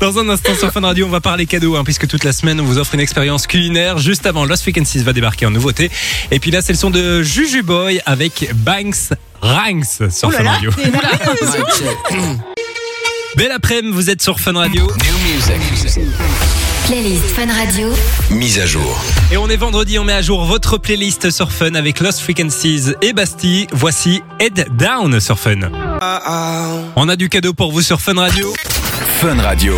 [0.00, 2.60] Dans un instant sur Fun Radio, on va parler cadeaux, hein, puisque toute la semaine,
[2.60, 3.98] on vous offre une expérience culinaire.
[3.98, 5.90] Juste avant, Lost Frequencies va débarquer en nouveauté.
[6.30, 10.44] Et puis là, c'est le son de Juju Boy avec Banks Ranks sur Oh Fun
[10.44, 10.70] Radio.
[10.76, 11.76] c'est.
[13.36, 14.86] Belle après-midi, vous êtes sur Fun Radio.
[16.94, 17.88] Playlist Fun Radio.
[18.30, 19.02] Mise à jour.
[19.32, 22.92] Et on est vendredi, on met à jour votre playlist sur Fun avec Lost Frequencies
[23.02, 23.66] et Bastille.
[23.72, 25.58] Voici Head Down sur Fun.
[26.94, 28.54] On a du cadeau pour vous sur Fun Radio.
[29.20, 29.74] Fun Radio.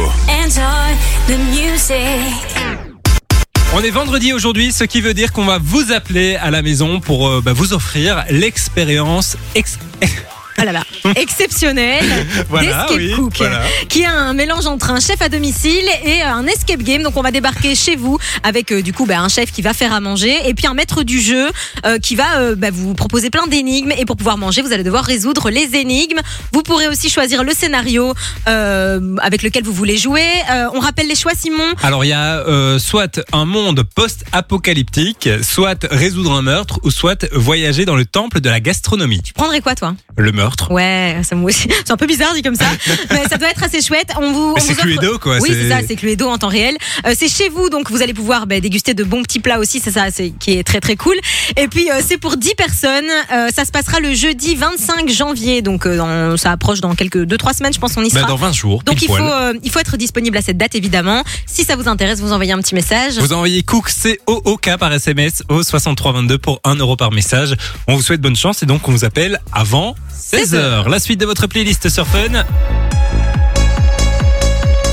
[3.73, 7.01] On est vendredi aujourd'hui, ce qui veut dire qu'on va vous appeler à la maison
[7.01, 9.79] pour euh, bah, vous offrir l'expérience ex-
[10.59, 10.83] ah là là,
[11.17, 12.05] exceptionnel,
[12.49, 13.63] Voilà, d'Escape oui, Cook, voilà.
[13.89, 17.03] qui est un mélange entre un chef à domicile et un escape game.
[17.03, 19.73] Donc on va débarquer chez vous avec euh, du coup bah, un chef qui va
[19.75, 21.51] faire à manger et puis un maître du jeu
[21.85, 24.85] euh, qui va euh, bah, vous proposer plein d'énigmes et pour pouvoir manger vous allez
[24.85, 26.21] devoir résoudre les énigmes.
[26.53, 28.15] Vous pourrez aussi choisir le scénario
[28.49, 30.25] euh, avec lequel vous voulez jouer.
[30.51, 31.75] Euh, on rappelle les choix Simon.
[31.83, 37.27] Alors il y a euh, soit un monde post-apocalyptique, soit résoudre un meurtre, ou soit
[37.33, 39.23] voyager dans le temple de la gastronomie.
[39.23, 39.95] Tu prendrais quoi toi?
[40.17, 40.46] Le meurtre.
[40.71, 41.37] Ouais, ça.
[41.49, 42.67] C'est un peu bizarre dit comme ça,
[43.11, 44.11] mais ça doit être assez chouette.
[44.21, 46.77] On vous, on c'est offre- Cluedo, quoi, Oui, c'est- ça, c'est Cluedo en temps réel.
[47.07, 49.81] Euh, c'est chez vous, donc vous allez pouvoir bah, déguster de bons petits plats aussi.
[49.81, 51.17] C'est ça, c'est qui est très très cool.
[51.57, 53.05] Et puis euh, c'est pour 10 personnes.
[53.33, 57.39] Euh, ça se passera le jeudi 25 janvier, donc dans- ça approche dans quelques deux
[57.39, 58.29] trois semaines, je pense, on y Bah, sera.
[58.29, 58.83] dans 20 jours.
[58.83, 59.59] donc il faut, poil.
[59.63, 61.23] il faut être disponible à cette date évidemment.
[61.47, 63.19] Si ça vous intéresse, vous envoyez un petit message.
[63.19, 67.55] Vous envoyez Cook C-O-O-K par SMS au 6322 pour 1 euro par message.
[67.89, 69.95] On vous souhaite bonne chance et donc on vous appelle avant
[70.37, 70.91] 16h.
[70.91, 72.45] La suite de votre playlist sur Fun.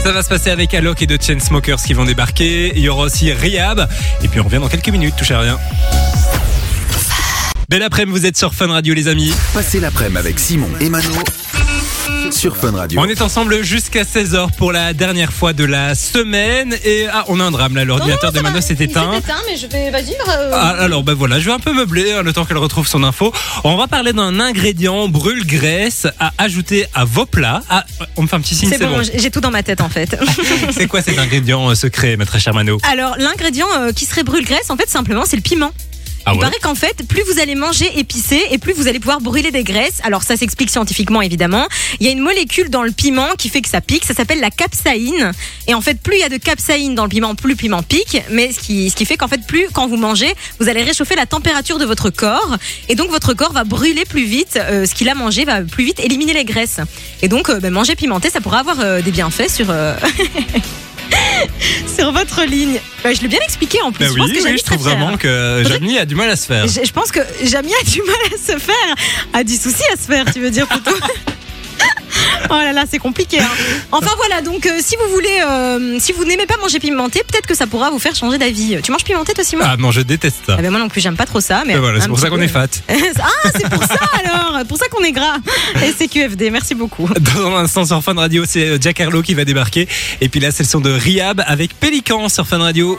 [0.04, 2.72] Ça va se passer avec Alok et de Chainsmokers qui vont débarquer.
[2.76, 3.90] Il y aura aussi Rehab.
[4.24, 5.60] Et puis on revient dans quelques minutes, touchez à rien.
[7.68, 9.34] Belle après-midi, vous êtes sur Fun Radio les amis.
[9.54, 11.10] Passez l'après-midi avec Simon et Mano
[12.32, 13.00] sur Fun Radio.
[13.02, 16.76] On est ensemble jusqu'à 16h pour la dernière fois de la semaine.
[16.84, 19.12] Et ah, on a un drame là, l'ordinateur de Mano s'est éteint.
[19.48, 20.16] mais je vais, vas-y.
[20.28, 23.04] Ah, alors ben voilà, je vais un peu meubler hein, le temps qu'elle retrouve son
[23.04, 23.34] info.
[23.64, 27.62] On va parler d'un ingrédient brûle-graisse à ajouter à vos plats.
[27.70, 29.04] Ah, on me fait un petit signe, C'est c'est bon, bon.
[29.14, 30.18] j'ai tout dans ma tête en fait.
[30.72, 34.78] C'est quoi cet ingrédient euh, secret, maître Charmano Alors, l'ingrédient euh, qui serait brûle-graisse, en
[34.78, 35.72] fait, simplement, c'est le piment.
[36.26, 39.20] Ah Il paraît qu'en fait, plus vous allez manger épicé et plus vous allez pouvoir
[39.20, 40.00] brûler des graisses.
[40.04, 41.68] Alors ça s'explique scientifiquement évidemment.
[42.00, 44.40] Il y a une molécule dans le piment qui fait que ça pique, ça s'appelle
[44.40, 45.32] la capsaïne.
[45.68, 47.84] Et en fait, plus il y a de capsaïne dans le piment, plus le piment
[47.84, 48.22] pique.
[48.32, 51.16] Mais ce qui, ce qui fait qu'en fait, plus quand vous mangez, vous allez réchauffer
[51.16, 52.58] la température de votre corps.
[52.88, 54.58] Et donc votre corps va brûler plus vite.
[54.58, 56.80] euh, ce qu'il a mangé va plus vite éliminer les graisses.
[57.22, 59.68] Et donc euh, ben, manger pimenté, ça pourra avoir euh, des bienfaits sur...
[61.98, 62.80] Sur votre ligne.
[63.04, 64.06] Ben, je l'ai bien expliqué en plus.
[64.06, 66.16] Bah je pense oui, que oui, Jamie je trouve vraiment que euh, Jamie a du
[66.16, 66.68] mal à se faire.
[66.68, 68.96] Je, je pense que Jamie a du mal à se faire,
[69.34, 70.92] a du souci à se faire, tu veux dire plutôt.
[72.50, 73.40] Oh là là, c'est compliqué.
[73.40, 73.48] hein.
[73.92, 77.48] Enfin voilà, donc euh, si vous voulez, euh, si vous n'aimez pas manger pimenté, peut-être
[77.48, 78.78] que ça pourra vous faire changer d'avis.
[78.84, 79.64] Tu manges pimenté toi Simon?
[79.66, 80.56] Ah non, je déteste ça.
[80.58, 81.64] Ah ben moi non plus, j'aime pas trop ça.
[81.66, 82.68] Mais voilà, c'est pour ça qu'on est fat.
[82.90, 85.38] ah, c'est pour ça alors, pour ça qu'on est gras.
[85.84, 87.08] Et c'est QFD, merci beaucoup.
[87.36, 89.88] Dans un instant sur Fun Radio, c'est euh, Jack Harlow qui va débarquer.
[90.22, 92.98] Et puis là, c'est le son de Rehab avec Pélican sur Fun Radio.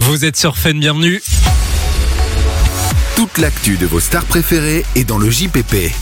[0.00, 1.22] Vous êtes sur Fun, bienvenue.
[3.16, 5.92] Toute l'actu de vos stars préférées est dans le JPP.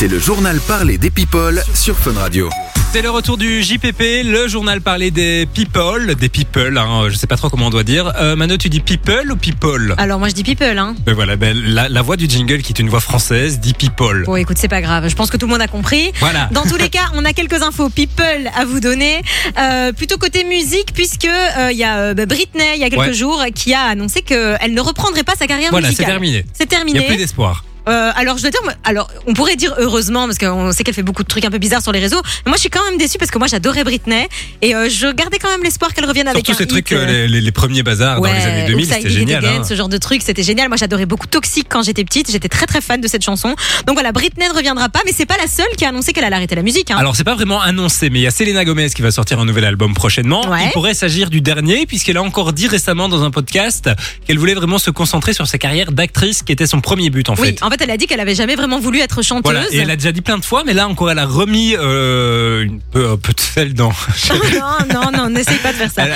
[0.00, 2.48] C'est le journal parlé des people sur Fun Radio.
[2.90, 7.26] C'est le retour du JPP, le journal parlé des people, des people, hein, je sais
[7.26, 8.10] pas trop comment on doit dire.
[8.18, 10.94] Euh, Mano, tu dis people ou people Alors moi je dis people, hein.
[11.04, 14.24] Ben voilà, ben, la, la voix du jingle qui est une voix française dit people.
[14.24, 15.06] Bon écoute, c'est pas grave.
[15.06, 16.12] Je pense que tout le monde a compris.
[16.18, 16.48] Voilà.
[16.50, 19.20] Dans tous les cas, on a quelques infos people à vous donner.
[19.58, 22.88] Euh, plutôt côté musique, puisque euh, il y a euh, bah, Britney il y a
[22.88, 23.12] quelques Ouais.
[23.12, 26.12] jours qui a annoncé qu'elle ne reprendrait pas sa carrière Voilà, c'est musicale.
[26.14, 26.44] terminé.
[26.54, 26.98] C'est Il n'y terminé.
[27.00, 27.64] a plus d'espoir.
[27.88, 31.02] Euh, alors je dois dire, alors on pourrait dire heureusement parce qu'on sait qu'elle fait
[31.02, 32.20] beaucoup de trucs un peu bizarres sur les réseaux.
[32.44, 34.28] Mais moi je suis quand même déçue parce que moi j'adorais Britney
[34.62, 36.92] et euh, je gardais quand même l'espoir qu'elle revienne avec Surtout un ces hit, trucs,
[36.92, 39.44] euh, les, les- les premiers bazars dans les années 2000, Oops, I c'était génial.
[39.44, 39.64] Again, hein.
[39.64, 40.68] ce genre de truc, c'était génial.
[40.68, 42.30] Moi, j'adorais beaucoup Toxic quand j'étais petite.
[42.30, 43.54] J'étais très très fan de cette chanson.
[43.86, 46.24] Donc voilà, Britney ne reviendra pas, mais c'est pas la seule qui a annoncé qu'elle
[46.24, 46.90] allait arrêter la musique.
[46.90, 46.96] hein.
[46.98, 49.44] Alors c'est pas vraiment annoncé, mais il y a Selena Gomez qui va sortir un
[49.46, 50.46] nouvel album prochainement.
[50.50, 50.66] Ouais.
[50.66, 53.88] Il pourrait s'agir du dernier, puisqu'elle a encore dit récemment dans un podcast
[54.26, 57.34] qu'elle voulait vraiment se concentrer sur sa carrière d'actrice, qui était son premier but en
[57.36, 57.62] oui, fait.
[57.62, 59.52] en fait, elle a dit qu'elle avait jamais vraiment voulu être chanteuse.
[59.52, 61.74] Voilà, et elle a déjà dit plein de fois, mais là encore, elle a remis
[61.76, 63.90] euh, une peu, un peu de sel dans.
[64.58, 66.04] non, non, non, n'essaye pas de faire ça.
[66.04, 66.14] Elle,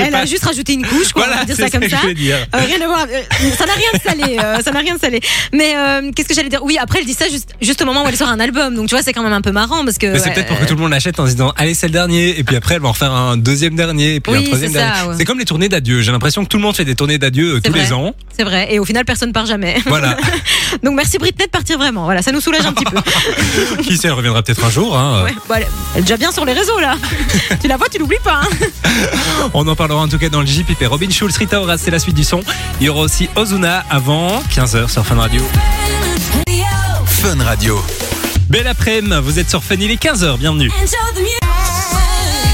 [0.00, 1.88] elle a, Elle, juste rajouté une couche, quoi, on Voilà, va dire ça comme que
[1.90, 1.98] ça.
[2.02, 2.36] je veux dire.
[2.54, 3.06] Euh, rien à voir.
[3.10, 4.36] euh, ça n'a rien de salé.
[4.64, 5.20] ça n'a rien de salé.
[5.52, 5.74] Mais
[6.14, 6.62] qu'est-ce que j'allais dire?
[6.64, 8.74] Oui, après, elle dit ça juste, juste au moment où elle sort un album.
[8.74, 10.18] Donc tu vois, c'est quand même un peu marrant parce que.
[10.18, 12.38] C'est peut-être pour que tout le monde l'achète en se disant allez c'est le dernier
[12.38, 14.72] et puis après elle va en faire un deuxième dernier et puis Oui, un troisième
[14.72, 15.08] dernier.
[15.08, 15.14] ouais.
[15.18, 16.00] C'est comme les tournées d'adieu.
[16.02, 18.14] J'ai l'impression que tout le monde fait des tournées d'adieu tous les ans.
[18.36, 18.68] C'est vrai.
[18.72, 19.76] Et au final, personne part jamais.
[19.86, 20.16] Voilà.
[20.82, 22.04] Donc merci Britney de partir vraiment.
[22.04, 22.96] Voilà, ça nous soulage un petit peu.
[23.82, 24.96] Qui sait, elle reviendra peut-être un jour.
[24.96, 25.24] hein.
[25.24, 26.96] Ouais, bon, elle, elle est déjà bien sur les réseaux là.
[27.60, 28.40] tu la vois, tu l'oublies pas.
[28.42, 28.90] hein.
[29.54, 30.84] On en parlera en tout cas dans le JPP.
[30.88, 32.40] Robin Schulz, Rita Ora, c'est la suite du son.
[32.80, 35.42] Il y aura aussi Ozuna avant 15h sur Fun Radio.
[37.06, 37.82] Fun Radio.
[38.48, 40.70] Belle après-midi, vous êtes sur Fun, il est 15h, bienvenue.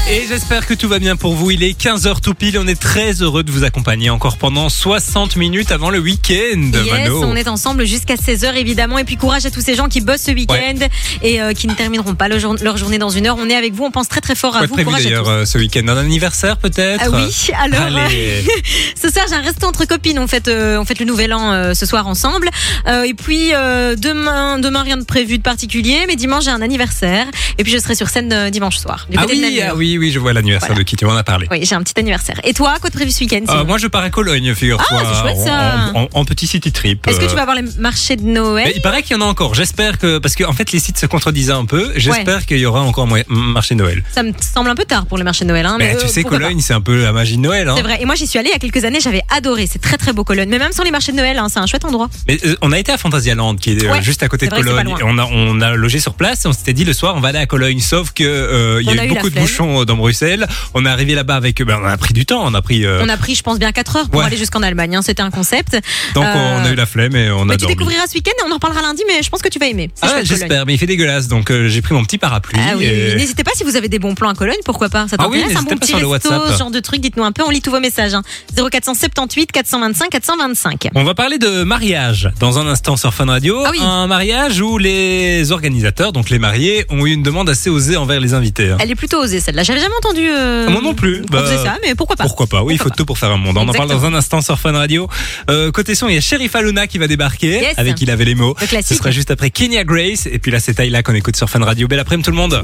[0.09, 1.51] Et j'espère que tout va bien pour vous.
[1.51, 2.57] Il est 15h tout pile.
[2.57, 6.61] On est très heureux de vous accompagner encore pendant 60 minutes avant le week-end.
[6.73, 7.23] Yes, Mano.
[7.25, 8.97] on est ensemble jusqu'à 16h évidemment.
[8.99, 10.75] Et puis courage à tous ces gens qui bossent ce week-end
[11.21, 13.35] et euh, qui ne termineront pas leur, jour- leur journée dans une heure.
[13.37, 14.75] On est avec vous, on pense très très fort à vous.
[14.75, 18.45] prévu d'ailleurs euh, ce week-end Un anniversaire peut-être Ah oui, alors Allez.
[19.01, 20.19] ce soir j'ai un resto entre copines.
[20.19, 22.49] On fête, euh, on fête le nouvel an euh, ce soir ensemble.
[22.87, 26.61] Euh, et puis euh, demain, demain rien de prévu de particulier, mais dimanche j'ai un
[26.61, 27.27] anniversaire.
[27.57, 29.05] Et puis je serai sur scène euh, dimanche soir.
[29.09, 30.83] Du Ah côté oui, ah oui, oui, je vois l'anniversaire Voilà.
[30.83, 31.47] de qui tu m'en as parlé.
[31.51, 32.39] Oui, j'ai un petit anniversaire.
[32.43, 35.01] Et toi, quoi de prévu ce week-end Euh, moi, je pars à Cologne, figure-toi.
[35.03, 35.91] Ah, c'est chouette, ça.
[35.93, 37.07] En, en- en petit city trip.
[37.07, 38.65] Est-ce que euh, tu vas avoir les marchés de Noël?
[38.67, 39.55] Mais il paraît qu'il y en a encore.
[39.55, 41.91] J'espère que parce qu'en fait les sites se contredisent un peu.
[41.95, 44.03] J'espère qu'il y aura encore moyen- marché de Noël.
[44.13, 45.65] Ça me semble un peu tard pour le marché de Noël.
[45.65, 46.23] Hein, Mais mais tu euh, sais.
[46.23, 47.67] Cologne, c'est un peu la magie de Noël.
[47.69, 47.73] Hein.
[47.77, 47.97] C'est vrai.
[48.01, 48.99] Et moi, j'y suis allée il y a quelques années.
[48.99, 49.67] J'avais adoré.
[49.71, 50.49] C'est très très beau Cologne.
[50.49, 52.09] Mais même sans les marchés de Noël, hein, c'est un chouette endroit.
[52.27, 54.51] Mais euh, on a été à Phantasialand, qui est euh, Ouais, juste à côté de
[54.51, 54.95] vrai Cologne.
[54.99, 56.45] Et on a on a logé sur place.
[56.45, 57.79] Et on s'était dit le soir, on va aller à Cologne.
[57.79, 60.47] Sauf que euh, il y On a a eu beaucoup de bouchons euh, dans Bruxelles.
[60.73, 61.61] On est arrivé là-bas avec.
[61.63, 62.43] Ben, on a pris du temps.
[62.45, 62.85] On a pris.
[62.85, 64.25] euh, On a pris, je pense, bien 4 heures pour Ouais.
[64.27, 64.95] aller jusqu'en Allemagne.
[64.95, 65.01] hein.
[65.01, 65.77] C'était un concept.
[66.13, 68.31] donc euh, on a eu la flemme et on a Mais tu découvriras ce week-end
[68.39, 69.01] et on en reparlera lundi.
[69.07, 69.89] Mais je pense que tu vas aimer.
[70.01, 70.65] Ah, j'espère.
[70.65, 71.27] Mais il fait dégueulasse.
[71.27, 72.59] Donc euh, j'ai pris mon petit parapluie.
[72.61, 75.07] Ah oui, et- n'hésitez pas si vous avez des bons plans à Cologne, pourquoi pas.
[75.07, 77.31] Ça Ah oui, t'intéresse un n'hésitez bon petit resto, ce genre de truc, dites-nous un
[77.31, 78.13] peu, on lit tous vos messages.
[78.13, 78.23] Hein.
[78.55, 80.89] 0478 425 425.
[80.95, 83.63] On va parler de mariage dans un instant sur Fun Radio.
[83.65, 83.79] Ah oui.
[83.81, 88.19] Un mariage où les organisateurs, donc les mariés, ont eu une demande assez osée envers
[88.19, 88.69] les invités.
[88.71, 88.77] hein.
[88.79, 89.63] Elle est plutôt osée celle-là.
[89.77, 90.27] J'avais jamais entendu.
[90.27, 91.21] euh, Moi non plus.
[91.29, 92.23] Bah, faisait ça, mais pourquoi pas.
[92.23, 93.57] Pourquoi pas Oui, il faut tout pour faire un monde.
[93.57, 95.07] On en parle dans un instant sur Fun Radio.
[95.49, 97.59] Euh, côté son, il y a Sheriff Aluna qui va débarquer.
[97.59, 97.73] Yes.
[97.77, 98.55] Avec Il avait les mots.
[98.59, 100.25] Le Ce sera juste après Kenya Grace.
[100.25, 101.87] Et puis là, c'est Taïla qu'on écoute sur Fun Radio.
[101.87, 102.63] Belle après-midi tout le monde.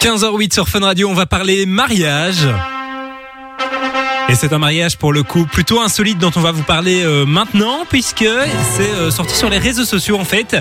[0.00, 1.08] 15h08 sur Fun Radio.
[1.08, 2.48] On va parler mariage.
[4.28, 7.24] Et c'est un mariage pour le coup plutôt insolite dont on va vous parler euh,
[7.24, 8.18] maintenant puisque
[8.76, 10.56] c'est euh, sorti sur les réseaux sociaux en fait.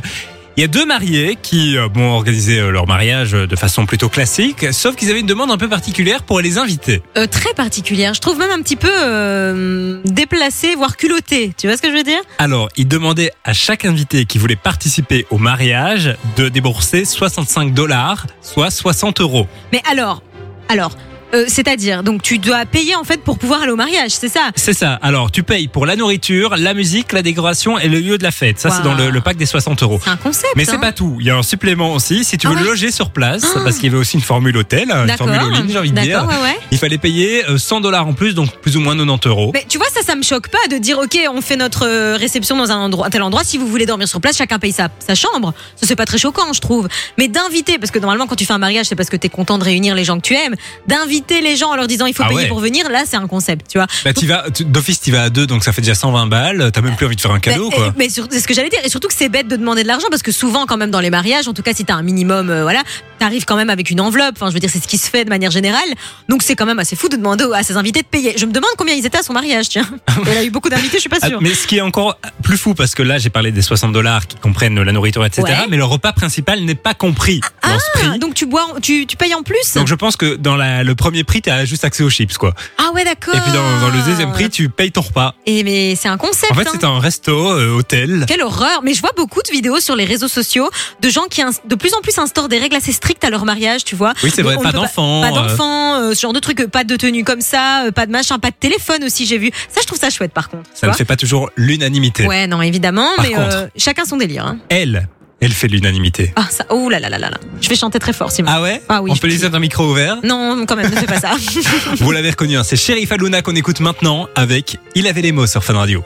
[0.57, 3.55] Il y a deux mariés qui euh, bon, ont organisé euh, leur mariage euh, de
[3.55, 7.03] façon plutôt classique, sauf qu'ils avaient une demande un peu particulière pour les inviter.
[7.15, 8.15] Euh, très particulière.
[8.15, 11.53] Je trouve même un petit peu euh, déplacée, voire culottée.
[11.55, 12.21] Tu vois ce que je veux dire?
[12.39, 18.25] Alors, ils demandaient à chaque invité qui voulait participer au mariage de débourser 65 dollars,
[18.41, 19.45] soit 60 euros.
[19.71, 20.23] Mais alors,
[20.69, 20.89] alors,
[21.33, 24.49] euh, c'est-à-dire, donc tu dois payer en fait pour pouvoir aller au mariage, c'est ça?
[24.55, 24.97] C'est ça.
[25.01, 28.31] Alors, tu payes pour la nourriture, la musique, la décoration et le lieu de la
[28.31, 28.59] fête.
[28.59, 29.99] Ça, c'est dans le, le pack des 60 euros.
[30.03, 30.53] C'est un concept.
[30.55, 30.79] Mais c'est hein.
[30.79, 31.17] pas tout.
[31.19, 32.23] Il y a un supplément aussi.
[32.23, 33.59] Si tu Ah veux ouais loger sur place, Ah.
[33.63, 35.27] parce qu'il y avait aussi une formule hôtel, une D'accord.
[35.27, 36.21] formule j'ai envie de dire.
[36.23, 36.59] D'accord, ouais, ouais.
[36.71, 39.51] Il fallait payer euh, 100 dollars en plus, donc plus ou moins 90 euros.
[39.53, 42.15] Mais tu vois, ça, ça me choque pas de dire, ok, on fait notre euh,
[42.17, 43.43] réception dans un endroit, un tel endroit.
[43.43, 45.53] Si vous voulez dormir sur place, chacun paye sa, sa chambre.
[45.75, 46.87] Ça, c'est pas très choquant, je trouve.
[47.17, 49.57] Mais d'inviter, parce que normalement, quand tu fais un mariage, c'est parce que t'es content
[49.57, 50.55] de réunir les gens que tu aimes.
[50.87, 52.47] D'inviter les gens en leur disant, il faut Ah payer ouais.
[52.47, 52.89] pour venir.
[52.89, 53.87] Là, c'est un concept, tu vois.
[54.05, 56.69] Bah, vas, d'office, tu vas à deux, donc ça fait déjà 120 balles.
[56.73, 57.93] T'as même plus envie de faire un cadeau, mais, quoi.
[57.97, 58.79] mais c'est ce que j'allais dire.
[58.83, 60.99] Et surtout que c'est bête de demander de l'argent parce que souvent, quand même, dans
[60.99, 62.83] les mariages, en tout cas, si t'as un minimum, euh, voilà,
[63.19, 64.35] t'arrives quand même avec une enveloppe.
[64.35, 65.87] Enfin, je veux dire, c'est ce qui se fait de manière générale.
[66.29, 68.33] Donc, c'est quand même assez fou de demander à ses invités de payer.
[68.37, 69.87] Je me demande combien ils étaient à son mariage, tiens.
[70.27, 71.39] Elle a eu beaucoup d'invités, je suis pas Ah, sûre.
[71.41, 74.27] mais ce qui est encore plus fou, parce que là, j'ai parlé des 60 dollars
[74.27, 75.43] qui comprennent la nourriture, etc.
[75.47, 75.67] Ouais.
[75.69, 78.07] Mais le repas principal n'est pas compris dans ce prix.
[78.13, 79.73] Ah, donc tu bois, tu, tu payes en plus?
[79.75, 82.53] Donc je pense que dans la- le premier prix, t'as juste accès aux chips, quoi.
[82.77, 83.33] Ah ouais, d'accord.
[83.33, 85.35] Et puis dans, dans le deuxième prix, tu payes ton repas.
[85.45, 86.51] Et mais c'est un concept.
[86.51, 86.71] En fait, hein.
[86.73, 88.25] c'est un resto, euh, hôtel.
[88.27, 90.69] Quelle horreur Mais je vois beaucoup de vidéos sur les réseaux sociaux
[91.01, 93.85] de gens qui de plus en plus instaurent des règles assez strictes à leur mariage,
[93.85, 94.13] tu vois.
[94.21, 95.31] Oui, c'est vrai, pas d'enfants, Pas, euh.
[95.31, 98.37] d'enfants, euh, ce genre de trucs, euh, pas de tenue comme ça, pas de machin,
[98.37, 99.51] pas de téléphone aussi, j'ai vu.
[99.73, 100.69] Ça, je trouve ça chouette par contre.
[100.73, 102.25] Ça ne fait pas toujours l'unanimité.
[102.27, 103.69] Ouais, non, évidemment, Par mais contre.
[103.77, 104.45] chacun son délire.
[104.45, 104.57] Hein.
[104.69, 105.07] Elle,
[105.39, 106.33] elle fait l'unanimité.
[106.35, 107.37] Ah, ça, oh là là là là là.
[107.61, 108.49] Je vais chanter très fort, Simon.
[108.53, 110.89] Ah ouais Ah oui, On je peut peux- laisser un micro ouvert Non, quand même,
[110.91, 111.31] ne fais pas ça.
[111.99, 115.45] Vous l'avez reconnu, hein, c'est Sheriff Aluna qu'on écoute maintenant avec Il avait les mots
[115.47, 116.03] sur Fun Radio.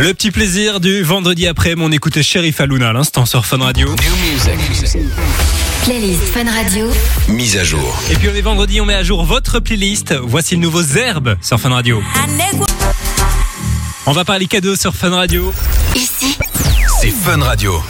[0.00, 3.88] Le petit plaisir du vendredi après, on écoutait Sheriff Aluna à l'instant sur Fun Radio.
[5.84, 6.86] Playlist Fun Radio.
[7.28, 7.98] Mise à jour.
[8.10, 10.14] Et puis on est vendredi, on met à jour votre playlist.
[10.22, 12.00] Voici le nouveau Zerbe sur Fun Radio.
[14.06, 15.52] On va parler cadeaux sur Fun Radio.
[15.96, 16.36] Ici,
[17.00, 17.80] C'est Fun Radio.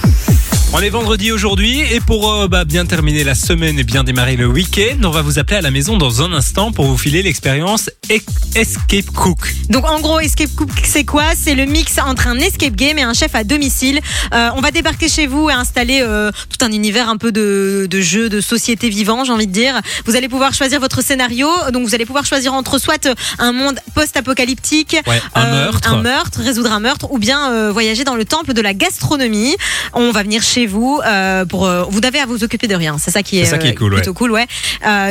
[0.74, 4.36] On est vendredi aujourd'hui et pour euh, bah, bien terminer la semaine et bien démarrer
[4.36, 7.22] le week-end, on va vous appeler à la maison dans un instant pour vous filer
[7.22, 8.18] l'expérience E-
[8.54, 9.54] Escape Cook.
[9.70, 11.24] Donc en gros, Escape Cook, c'est quoi?
[11.34, 13.98] C'est le mix entre un escape game et un chef à domicile.
[14.34, 17.86] Euh, on va débarquer chez vous et installer euh, tout un univers un peu de,
[17.90, 19.80] de jeu, de société vivant, j'ai envie de dire.
[20.04, 21.48] Vous allez pouvoir choisir votre scénario.
[21.72, 25.92] Donc vous allez pouvoir choisir entre soit un monde post-apocalyptique, Ouais, un meurtre.
[25.92, 29.56] un meurtre, résoudre un meurtre, ou bien voyager dans le temple de la gastronomie.
[29.94, 31.00] On va venir chez chez vous.
[31.06, 32.96] euh, pour euh, vous n'avez à vous occuper de rien.
[32.98, 34.46] C'est ça qui est, C'est ça qui est euh, cool, plutôt cool, ouais.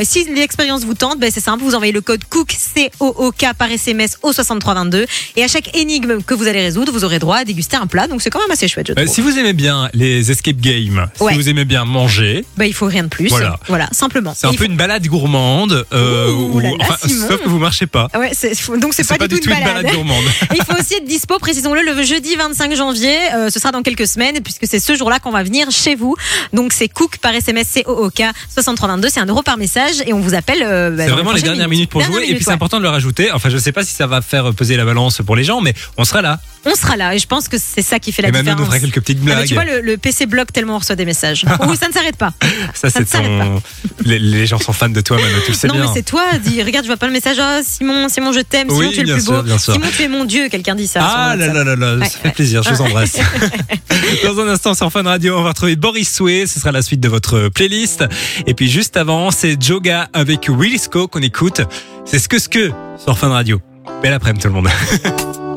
[0.04, 1.62] Si l'expérience vous tente, ben, c'est simple.
[1.64, 5.06] Vous envoyez le code Cook C O O K par SMS au 6322
[5.36, 8.06] et à chaque énigme que vous allez résoudre, vous aurez droit à déguster un plat.
[8.08, 8.88] Donc c'est quand même assez chouette.
[8.88, 9.06] Je trouve.
[9.08, 11.32] si vous aimez bien les escape games, Ouais.
[11.32, 13.28] si vous aimez bien manger, Ben, il faut rien de plus.
[13.28, 13.58] Voilà.
[13.68, 14.34] Voilà, simplement.
[14.36, 15.86] c'est un peu faut- une balade gourmande.
[15.92, 17.28] Ouh où- là là, enfin, Simon.
[17.28, 18.08] sauf que vous marchez pas.
[18.18, 18.32] Ouais,
[18.78, 19.86] donc c'est pas, pas du tout une balade.
[19.94, 20.24] gourmande.
[20.54, 23.16] Il faut aussi être dispo, précisons-le, le jeudi 25 janvier.
[23.50, 26.14] Ce sera dans quelques semaines, puisque c'est ce jour-là qu'on va venir chez vous.
[26.52, 29.08] Donc c'est Cook par SMS COOK 6322.
[29.10, 30.62] C'est un euro par message et on vous appelle.
[30.62, 32.30] euh, bah, C'est vraiment les dernières minutes pour Dernières jouer.
[32.30, 33.30] et puis c'est important de le rajouter.
[33.32, 35.74] Enfin, je sais pas si ça va faire peser la balance pour les gens, mais
[35.96, 36.40] on sera là.
[36.64, 38.56] On sera là et je pense que c'est ça qui fait la et Manon nous
[38.56, 38.66] différence.
[38.74, 39.46] fera quelques petites Ah, blagues.
[39.46, 41.44] tu vois, le, le PC bloque tellement on reçoit des messages.
[41.68, 42.32] Ou ça ne s'arrête pas.
[42.74, 43.62] ça, ça c'est ton.
[44.04, 45.84] Les, les gens sont fans de toi, Manon, tu le sais non, bien.
[45.84, 46.24] mais c'est toi.
[46.42, 47.36] Dis, regarde, je vois pas le message.
[47.40, 48.68] Oh, Simon, Simon, je t'aime.
[48.68, 49.58] Simon, Oui, tu es le plus sûr, beau.
[49.58, 50.48] Simon, tu es mon Dieu.
[50.48, 51.00] Quelqu'un dit ça.
[51.02, 52.34] Ah là là là là, Ouais, ça fait ouais.
[52.34, 53.16] plaisir, je vous embrasse.
[54.24, 57.00] Dans un instant sur Fun Radio, on va retrouver Boris Sway, ce sera la suite
[57.00, 58.04] de votre playlist.
[58.46, 61.60] Et puis juste avant, c'est Joga avec Willis Co qu'on écoute.
[62.04, 63.60] C'est ce que ce que sur Fun Radio.
[64.02, 64.68] Belle après-midi tout le monde.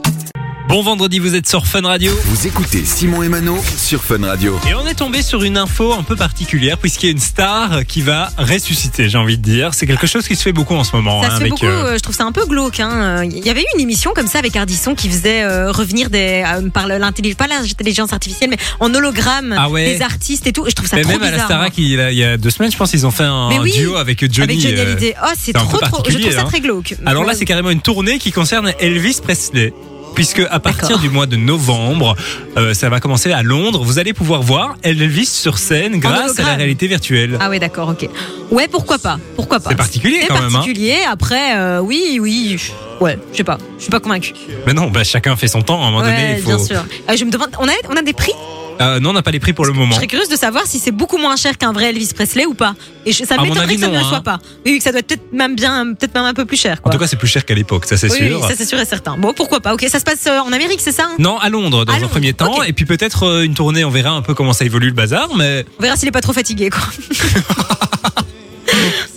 [0.71, 2.13] Bon vendredi, vous êtes sur Fun Radio.
[2.27, 4.57] Vous écoutez Simon et Mano sur Fun Radio.
[4.69, 7.85] Et on est tombé sur une info un peu particulière puisqu'il y a une star
[7.85, 9.73] qui va ressusciter, j'ai envie de dire.
[9.73, 11.21] C'est quelque chose qui se fait beaucoup en ce moment.
[11.23, 12.79] Ça hein, se fait avec, beaucoup, euh, euh, je trouve ça un peu glauque.
[12.79, 13.25] hein.
[13.25, 16.41] Il y avait eu une émission comme ça avec Ardisson qui faisait euh, revenir des,
[16.47, 19.93] euh, par l'intelligence, pas l'intelligence artificielle, mais en hologramme Ah ouais.
[19.95, 20.65] des artistes et tout.
[20.67, 21.43] Et je trouve ça mais trop même à la.
[21.43, 23.73] Starac, il, a- il y a deux semaines, je pense, ils ont fait un oui,
[23.73, 24.53] duo avec Johnny.
[24.53, 25.15] Avec Johnny euh, Hallyday.
[25.21, 26.03] Oh, c'est trop, trop.
[26.07, 26.45] Je trouve ça hein.
[26.45, 26.95] très glauque.
[27.05, 29.73] Alors là, c'est carrément une tournée qui concerne Elvis Presley.
[30.15, 32.15] Puisque à partir du mois de novembre,
[32.57, 33.83] euh, ça va commencer à Londres.
[33.83, 37.37] Vous allez pouvoir voir Elvis sur scène grâce à la réalité virtuelle.
[37.39, 38.09] Ah ouais, d'accord, ok.
[38.51, 40.45] Ouais, pourquoi pas Pourquoi pas C'est particulier quand même.
[40.45, 40.51] Hein.
[40.51, 40.97] particulier.
[41.09, 42.59] Après, euh, oui, oui.
[42.99, 43.57] Ouais, je sais pas.
[43.77, 44.33] Je suis pas convaincue.
[44.67, 45.81] Mais non, bah, chacun fait son temps.
[45.83, 46.49] À un moment donné, il faut.
[46.49, 46.83] bien sûr.
[47.09, 48.33] Euh, je me demande, on a, on a des prix?
[48.81, 49.95] Euh, non, on n'a pas les prix pour le Je moment.
[49.95, 52.75] serais curieuse de savoir si c'est beaucoup moins cher qu'un vrai Elvis Presley ou pas.
[53.05, 54.05] Et je- ça À mon m'étonnerait que ça ne le hein.
[54.09, 54.39] soit pas.
[54.65, 56.79] Oui, que ça doit être peut-être même bien, peut-être même un peu plus cher.
[56.83, 58.39] En tout cas, c'est plus cher qu'à l'époque, ça c'est oui, sûr.
[58.41, 59.17] oui, ça c'est sûr et certain.
[59.17, 61.15] Bon, pourquoi pas Ok, ça se passe euh, en Amérique, c'est ça hein?
[61.19, 63.83] Non, à Londres dans À un Londres, premier temps, et puis peut-être euh, une tournée.
[63.85, 66.21] On verra un peu comment ça évolue le bazar, mais On verra s'il est pas
[66.21, 66.81] trop fatigué, quoi.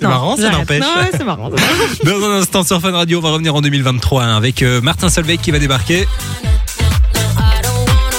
[0.01, 0.83] c'est marrant, ça n'empêche.
[0.83, 1.51] Non, ouais, marrant.
[2.05, 5.09] Dans un instant sur Fun Radio, on va revenir en 2023 hein, avec euh, Martin
[5.09, 6.07] Solveig qui va débarquer.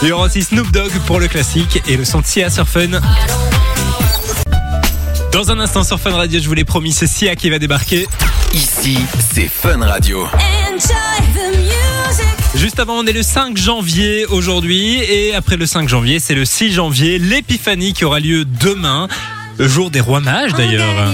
[0.01, 2.67] Il y aura aussi Snoop Dogg pour le classique et le son de Sia sur
[2.67, 2.99] Fun.
[5.31, 8.07] Dans un instant sur Fun Radio, je vous l'ai promis, c'est Sia qui va débarquer.
[8.53, 8.97] Ici,
[9.33, 10.27] c'est Fun Radio.
[12.55, 16.45] Juste avant, on est le 5 janvier aujourd'hui et après le 5 janvier, c'est le
[16.45, 19.07] 6 janvier, l'épiphanie qui aura lieu demain,
[19.57, 21.13] le jour des rois mages d'ailleurs.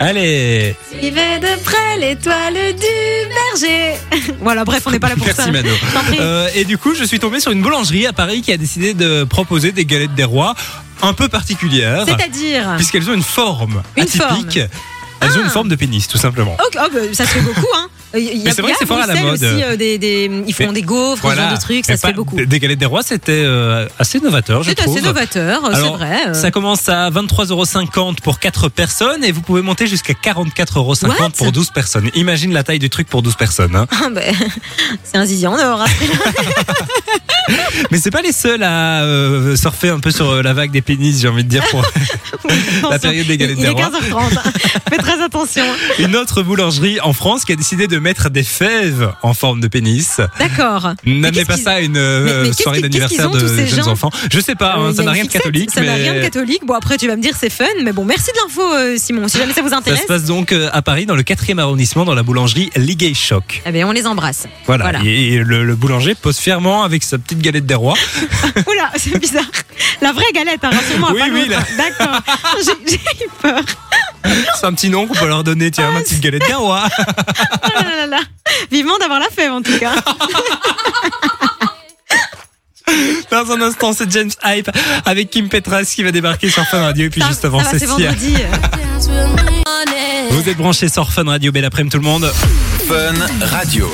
[0.00, 3.28] Allez, suivez de près l'étoile du
[3.60, 3.94] berger.
[4.40, 5.46] voilà, bref, on n'est pas là pour ça.
[5.46, 5.68] merci Mano.
[6.06, 6.18] Prie.
[6.20, 8.94] Euh, et du coup, je suis tombé sur une boulangerie à Paris qui a décidé
[8.94, 10.54] de proposer des galettes des rois
[11.02, 12.04] un peu particulières.
[12.06, 14.60] C'est-à-dire puisqu'elles ont une forme Une atypique.
[15.20, 15.44] Elles ont Ah.
[15.44, 16.54] une forme de pénis, tout simplement.
[16.54, 17.86] Ok, oh, bah, ça se fait beaucoup, hein.
[18.16, 19.34] Il y a- c'est vrai il que c'est fort à la mode.
[19.34, 21.96] Aussi, euh, des, des- ils font Mais des gaufres, ce genre de trucs, ça Mais
[21.96, 22.36] se fait beaucoup.
[22.36, 24.96] Des galettes des rois, c'était euh, assez novateur, je C'est trouve.
[24.96, 26.28] assez novateur, c'est Alors, vrai.
[26.28, 26.34] euh.
[26.34, 31.50] Ça commence à 23,50€ pour 4 personnes et vous pouvez monter jusqu'à 44,50€ What pour
[31.52, 32.10] 12 personnes.
[32.14, 33.74] Imagine la taille du truc pour 12 personnes.
[33.76, 33.86] hein.
[34.04, 34.34] Ah, ben,
[35.02, 35.82] c'est un zizi en or.
[35.82, 35.86] hein.
[37.90, 40.80] Mais c'est pas les seuls à euh, surfer un peu sur euh, la vague des
[40.80, 41.82] pénis, j'ai envie de dire, pour
[42.90, 43.90] la période des galettes Il des est rois.
[43.90, 44.38] 15h30.
[44.38, 44.52] hein.
[44.88, 45.64] Faites très attention.
[45.98, 49.66] Une autre boulangerie en France qui a décidé de mettre des fèves en forme de
[49.66, 50.20] pénis.
[50.38, 50.92] D'accord.
[51.04, 54.10] N'amenez pas ça à une euh, soirée d'anniversaire de jeunes gens enfants?
[54.30, 55.70] Je sais pas, hein, ça n'a rien de catholique.
[55.72, 56.64] Ça n'a rien de catholique.
[56.64, 59.26] Bon, après, tu vas me dire c'est fun, mais bon, merci de l'info, euh, Simon.
[59.26, 61.58] Si jamais ça vous Ça intéresse, se passe donc euh, à Paris, dans le 4e
[61.58, 63.62] arrondissement, dans la boulangerie Ligay Choc.
[63.66, 64.46] eh bien, on les embrasse.
[64.66, 64.84] Voilà.
[64.84, 65.00] Voilà.
[65.04, 67.96] Et le, le boulanger pose fièrement avec sa petite galette des rois.
[68.68, 69.44] Oula, c'est bizarre.
[70.02, 71.10] La vraie galette, hein, rassure-moi.
[71.14, 71.48] Oui, oui.
[71.48, 72.20] D'accord.
[72.64, 73.60] J'ai j'ai eu peur.
[74.58, 75.70] C'est un petit nom qu'on peut leur donner.
[75.70, 76.84] Tiens, ma petite galette des rois.
[77.84, 78.20] Là là là là.
[78.70, 79.94] Vivement d'avoir la fève, en tout cas.
[83.30, 84.70] Dans un instant, c'est James Hype
[85.06, 87.06] avec Kim Petras qui va débarquer sur Fun Radio.
[87.06, 88.34] Et puis Ça- juste avant, ça va, c'est vendredi.
[90.30, 91.50] Vous êtes branchés sur Fun Radio.
[91.50, 92.30] Belle après-midi tout le monde.
[92.86, 93.14] Fun
[93.46, 93.90] Radio.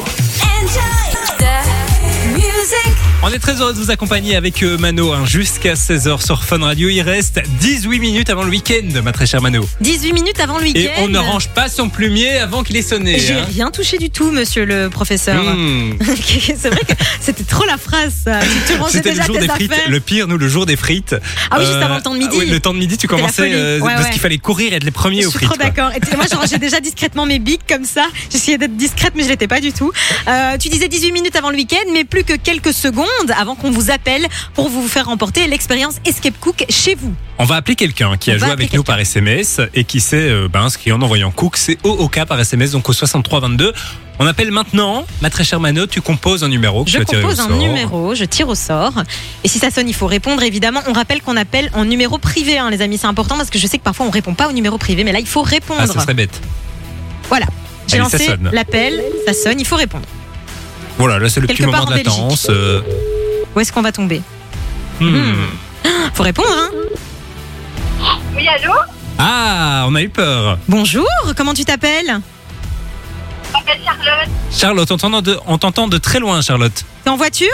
[3.23, 6.59] On est très heureux de vous accompagner avec euh, Mano hein, jusqu'à 16h sur Fun
[6.65, 6.89] Radio.
[6.89, 9.69] Il reste 18 minutes avant le week-end, ma très chère Mano.
[9.83, 10.81] 18 minutes avant le week-end.
[10.81, 13.19] Et on ne range pas son plumier avant qu'il ait sonné.
[13.19, 13.47] J'ai hein.
[13.53, 15.43] rien touché du tout, monsieur le professeur.
[15.45, 15.99] Mmh.
[16.57, 18.41] c'est vrai que c'était trop la phrase, ça.
[18.41, 19.71] Tu, tu rangeais C'était le jour des frites.
[19.71, 19.91] affaires.
[19.91, 21.15] Le pire, nous, le jour des frites.
[21.51, 22.35] Ah oui, juste avant le temps de midi.
[22.39, 24.11] oui, le temps de midi, tu commençais euh, Ouais, parce ouais.
[24.13, 25.51] qu'il fallait courir et être les premiers Je aux suis frites.
[25.51, 25.67] trop quoi.
[25.67, 25.91] d'accord.
[25.95, 28.07] Et tu sais, moi, j'ai déjà discrètement mes bics comme ça.
[28.33, 29.93] J'essayais d'être discrète, mais je l'étais pas du tout.
[30.27, 33.07] Euh, tu disais 18 minutes avant le week-end, mais plus que quelques secondes.
[33.19, 37.15] Monde avant qu'on vous appelle pour vous faire remporter l'expérience Escape Cook chez vous.
[37.39, 40.17] On va appeler quelqu'un qui On a joué avec nous par SMS et qui s'est
[40.17, 41.57] euh, ben, inscrit en envoyant Cook.
[41.57, 43.73] C'est OOK par SMS, donc au 6322.
[44.19, 45.07] On appelle maintenant.
[45.23, 47.41] Ma très chère Mano, tu composes un numéro que Je tu vas tirer au compose
[47.41, 47.57] un sort.
[47.57, 48.93] numéro, je tire au sort.
[49.45, 50.81] Et si ça sonne, il faut répondre évidemment.
[50.87, 52.99] On rappelle qu'on appelle en numéro privé, hein, les amis.
[52.99, 55.13] C'est important parce que je sais que parfois on répond pas au numéro privé, mais
[55.13, 55.81] là il faut répondre.
[55.83, 56.39] Ah, ça serait bête.
[57.31, 57.47] Voilà.
[57.87, 58.51] J'ai Allez, ça lancé sonne.
[58.53, 60.05] l'appel, ça sonne, il faut répondre.
[61.01, 62.49] Voilà, là c'est le Quelque petit moment en de latence.
[62.51, 62.83] euh,
[63.57, 64.21] Où est-ce qu'on va tomber
[65.01, 65.33] hmm.
[66.13, 66.69] Faut répondre, hein
[68.37, 68.75] Oui, allô?
[69.19, 70.59] Ah, on a eu peur.
[70.69, 72.21] Bonjour, comment tu t'appelles?
[73.47, 74.29] Je m'appelle Charlotte.
[74.53, 76.85] Charlotte, on t'entend de, on t'entend de très loin, Charlotte.
[77.03, 77.49] T'es en voiture?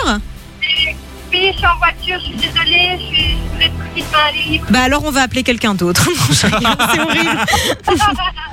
[1.32, 4.66] Oui, je suis en voiture, je suis désolée, je suis je être libre.
[4.70, 6.08] Bah alors on va appeler quelqu'un d'autre.
[6.32, 7.44] C'est horrible.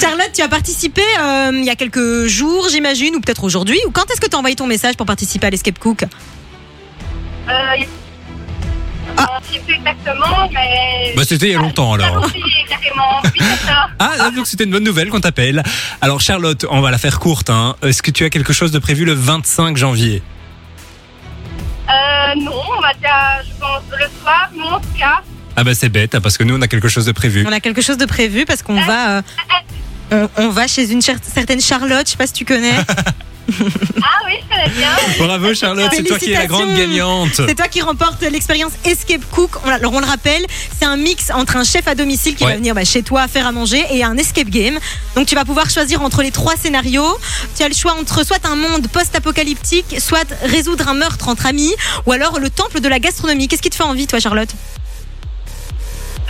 [0.00, 3.78] Charlotte, tu as participé euh, il y a quelques jours, j'imagine, ou peut-être aujourd'hui.
[3.86, 6.04] Ou quand est-ce que tu as envoyé ton message pour participer à l'Escape Cook?
[7.48, 7.54] Euh,
[9.16, 9.40] Ah.
[9.48, 11.12] Je sais plus exactement, mais.
[11.16, 12.24] Bah, c'était il y a longtemps alors.
[13.66, 13.88] Ça.
[13.98, 15.62] Ah, donc c'était une bonne nouvelle qu'on t'appelle.
[16.00, 17.50] Alors Charlotte, on va la faire courte.
[17.50, 17.76] Hein.
[17.82, 20.22] Est-ce que tu as quelque chose de prévu le 25 janvier?
[21.88, 23.10] Euh, non, on va dire,
[23.44, 25.20] je pense, le soir, non, en tout cas.
[25.56, 27.44] Ah bah c'est bête, hein, parce que nous on a quelque chose de prévu.
[27.48, 29.22] On a quelque chose de prévu parce qu'on va, euh,
[30.12, 32.06] on, on va chez une certaine Charlotte.
[32.06, 32.74] Je sais pas si tu connais.
[33.52, 34.90] Ah oui, je connais bien.
[35.18, 37.32] Bravo Charlotte, c'est toi qui es la grande gagnante.
[37.34, 39.50] C'est toi qui remporte l'expérience Escape Cook.
[39.64, 40.44] On, alors on le rappelle,
[40.78, 42.52] c'est un mix entre un chef à domicile qui Ouais.
[42.52, 44.78] va venir bah, chez toi faire à manger et un escape game.
[45.16, 47.18] Donc tu vas pouvoir choisir entre les trois scénarios.
[47.56, 51.74] Tu as le choix entre soit un monde post-apocalyptique, soit résoudre un meurtre entre amis,
[52.06, 53.48] ou alors le temple de la gastronomie.
[53.48, 54.50] Qu'est-ce qui te fait envie, toi, Charlotte?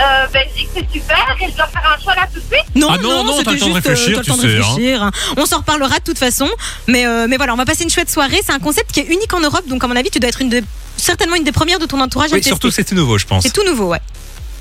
[0.00, 1.36] Euh, Belgique, c'est super.
[1.40, 2.64] Et je dois faire un choix là tout de suite.
[2.74, 4.30] Non, Ah non, non, t'as c'était le temps de juste, euh, réfléchir, t'as le tu
[4.30, 4.62] temps de sais, hein.
[4.74, 5.10] réfléchir, hein.
[5.36, 6.48] On s'en reparlera de toute façon.
[6.86, 8.40] Mais, euh, mais voilà, on va passer une chouette soirée.
[8.44, 9.66] C'est un concept qui est unique en Europe.
[9.68, 10.62] Donc, à mon avis, tu dois être une de-
[10.96, 12.48] certainement une des premières de ton entourage à Oui, tester.
[12.50, 13.42] surtout c'est tout nouveau, je pense.
[13.42, 14.00] C'est tout nouveau, ouais.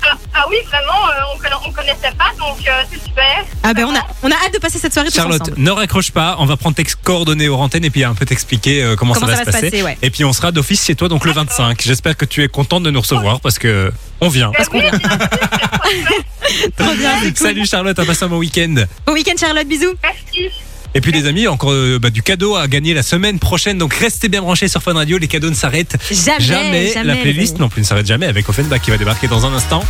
[0.02, 1.34] Ah, ah oui, vraiment, euh,
[1.64, 3.44] on, on connaissait pas, donc euh, c'est super.
[3.62, 5.60] Ah ben on a, on a hâte de passer cette soirée tous Charlotte, ensemble.
[5.60, 8.82] ne raccroche pas, on va prendre tes coordonnées aux antennes et puis un peu t'expliquer
[8.82, 9.82] euh, comment, Comment ça va se passer.
[9.82, 9.98] ouais.
[10.02, 11.80] Et puis on sera d'office chez toi donc le 25.
[11.82, 14.52] J'espère que tu es contente de nous recevoir parce que on vient.
[14.72, 15.00] Oui, bien sûr,
[16.76, 17.36] Trop bien, cool.
[17.36, 18.74] Salut Charlotte, à passer un bon week-end.
[19.06, 19.94] Bon week-end Charlotte, bisous.
[20.02, 20.50] merci.
[20.94, 23.78] Et puis les amis, encore euh, bah, du cadeau à gagner la semaine prochaine.
[23.78, 26.92] Donc restez bien branchés sur Fun Radio, les cadeaux ne s'arrêtent Jamais, jamais.
[26.92, 29.52] jamais, La playlist non plus ne s'arrête jamais avec Offenbach qui va débarquer dans un
[29.54, 29.84] instant.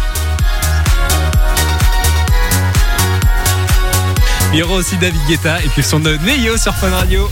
[4.53, 7.31] Il y aura aussi David Guetta et puis le son de Neyo sur Fun Radio.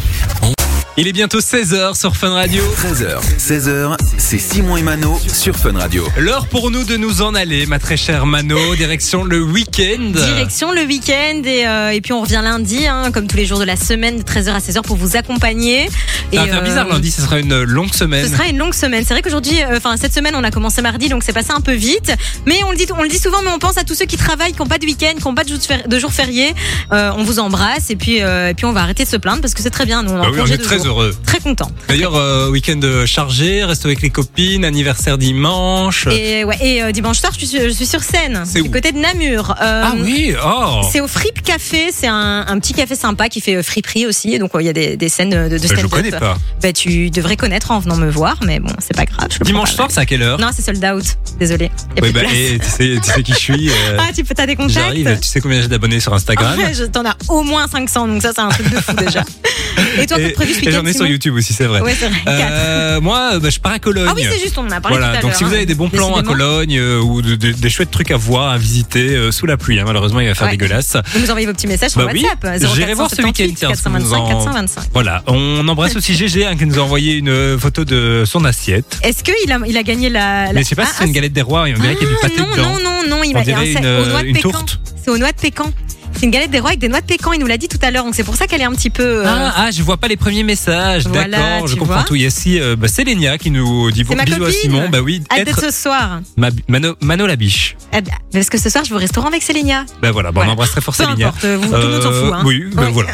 [1.01, 2.61] Il est bientôt 16h sur Fun Radio.
[2.77, 6.05] 13h, 16h, c'est Simon et Mano sur Fun Radio.
[6.19, 10.11] L'heure pour nous de nous en aller, ma très chère Mano, direction le week-end.
[10.11, 13.61] Direction le week-end et, euh, et puis on revient lundi, hein, comme tous les jours
[13.61, 15.89] de la semaine, de 13h à 16h pour vous accompagner.
[15.89, 18.25] Ça va Et, faire euh, bizarre lundi, ce sera une longue semaine.
[18.27, 19.05] Ce sera une longue semaine.
[19.07, 21.61] C'est vrai qu'aujourd'hui, euh, enfin cette semaine, on a commencé mardi, donc c'est passé un
[21.61, 22.13] peu vite.
[22.45, 24.17] Mais on le dit, on le dit souvent, mais on pense à tous ceux qui
[24.17, 26.55] travaillent, qui n'ont pas de week-end, qui n'ont pas de jours, fér- de jours fériés.
[26.93, 29.41] Euh, on vous embrasse et puis, euh, et puis on va arrêter de se plaindre
[29.43, 30.03] parce que c'est très bien.
[30.03, 30.88] Nous, on, Bah oui, est très jours.
[30.89, 31.15] Heureux.
[31.27, 31.71] Très content.
[31.89, 36.07] D'ailleurs, euh, week-end chargé, reste avec les copines, anniversaire dimanche.
[36.09, 38.73] Et, ouais, et euh, dimanche soir, je suis, je suis sur scène, C'est du où
[38.73, 39.51] côté de Namur.
[39.63, 43.41] Euh, Ah oui, oh C'est au Fripe Café, c'est un, un petit café sympa qui
[43.41, 45.59] fait euh, friperie aussi, et donc euh, il y a des, des scènes de, de
[45.59, 45.83] Bah, stand-up.
[45.83, 46.37] Je connais pas.
[46.63, 49.29] Bah, tu devrais connaître en venant me voir, mais bon, c'est pas grave.
[49.43, 51.05] Dimanche soir, c'est à quelle heure Non, c'est sold out.
[51.39, 51.71] Désolé.
[52.03, 53.69] Oui, bah, et tu sais, tu sais qui je suis.
[53.71, 56.59] euh, Ah, tu peux, t'as des contacts J'arrive, tu sais combien j'ai d'abonnés sur Instagram
[56.73, 59.23] je- T'en as au moins 500, donc ça, c'est un truc de fou déjà.
[60.01, 61.81] Et toi, de prévu ce week-end j'en ai sur YouTube aussi, c'est vrai.
[61.81, 62.19] Ouais, c'est vrai.
[62.25, 62.53] Quatre.
[62.53, 64.07] Euh, moi, bah, je pars à Cologne.
[64.09, 65.55] Ah oui, c'est juste, on en a parlé tout Voilà, à donc si vous hein.
[65.55, 66.23] avez des bons plans à.
[66.23, 69.57] Cologne euh, ou de- de- des chouettes trucs à voir, à visiter euh, sous la
[69.57, 70.53] pluie, hein, malheureusement il va faire Ouais.
[70.57, 70.97] dégueulasse.
[71.15, 72.75] Vous nous envoyez vos petits messages sur Bah oui, WhatsApp.
[72.75, 74.83] j'irai voir ce week-end, tiens, si vous 425 en- 425.
[74.93, 78.99] Voilà, on embrasse aussi GG hein, qui nous a envoyé une photo de son assiette.
[79.03, 80.47] Est-ce qu'il a, il a gagné la.
[80.47, 81.95] la- Mais je sais pas si Ah, c'est une galette des rois, qu'il y a
[81.95, 82.63] du ah, pâté non, dedans.
[82.63, 84.81] non, non, non, il m'a il une, une tourte.
[85.03, 85.73] C'est aux noix de pécan.
[86.19, 87.79] C'est une galette des rois avec des noix de pécan, il nous l'a dit tout
[87.81, 89.05] à l'heure, donc c'est pour ça qu'elle est un petit peu.
[89.05, 91.07] euh, Ah, ah, je vois pas les premiers messages.
[91.07, 92.03] Voilà, D'accord, je comprends vois.
[92.03, 92.17] tout.
[92.17, 94.51] Il y a ici, euh, bah, c'est Lénia qui nous dit bon, bisous à.
[94.51, 94.89] Simon.
[94.91, 96.21] Bah oui, Hâte être ce soir.
[96.37, 97.77] ma, Mano, Mano la biche.
[97.97, 97.99] Eh
[98.33, 99.85] Parce que ce soir, je vais au restaurant avec Célinia.
[100.03, 100.51] Bah voilà, bah, Voilà.
[100.51, 101.29] on embrasse très fort Peu Lénia.
[101.29, 102.33] importe, vous- tout le monde s'en fout.
[102.35, 102.43] Hein.
[102.45, 102.91] Oui, bah Ouais.
[102.91, 103.11] voilà.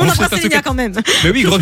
[0.00, 0.94] on On embrasse cas- quand même.
[1.22, 1.58] Mais oui, gros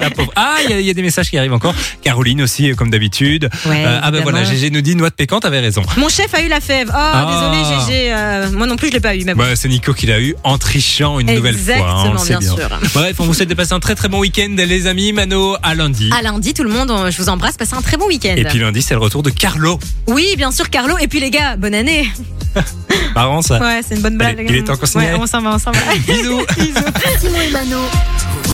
[0.00, 0.32] la pauvre.
[0.34, 1.74] Ah, il y a- il y, a des messages qui arrivent encore.
[2.02, 3.48] Caroline aussi, euh, comme d'habitude.
[3.66, 5.82] Ouais, Euh, ah ben voilà, GG nous dit noix de pécan, t'avais raison.
[5.96, 6.88] Mon chef a eu la fève.
[6.90, 7.52] Oh, Ah.
[7.54, 8.12] désolé, GG.
[8.12, 9.24] euh, moi non plus, je l'ai pas eu.
[9.24, 11.74] Bah, c'est Nico qui l'a eu en trichant une nouvelle fois.
[11.74, 12.56] hein, on le Exactement, sait bien bien.
[12.56, 12.90] sûr.
[12.94, 15.12] Bref, on vous souhaite de passer un très très bon week-end, les amis.
[15.12, 16.10] Mano, à lundi.
[16.16, 17.56] À lundi, tout le monde, on- je vous embrasse.
[17.56, 18.34] Passez un très bon week-end.
[18.36, 19.78] Et puis lundi, c'est le retour de Carlo.
[20.06, 20.96] Oui, bien sûr, Carlo.
[20.98, 22.08] Et puis les gars, bonne année.
[23.14, 23.60] Marrant ça.
[23.60, 24.38] Ouais, c'est une bonne blague.
[24.40, 25.78] Allez, il est temps qu'on Ouais, on s'en va, on s'en va.
[26.06, 26.42] Bisous.
[26.56, 26.84] Bisous.
[27.20, 27.78] Simon et Mano.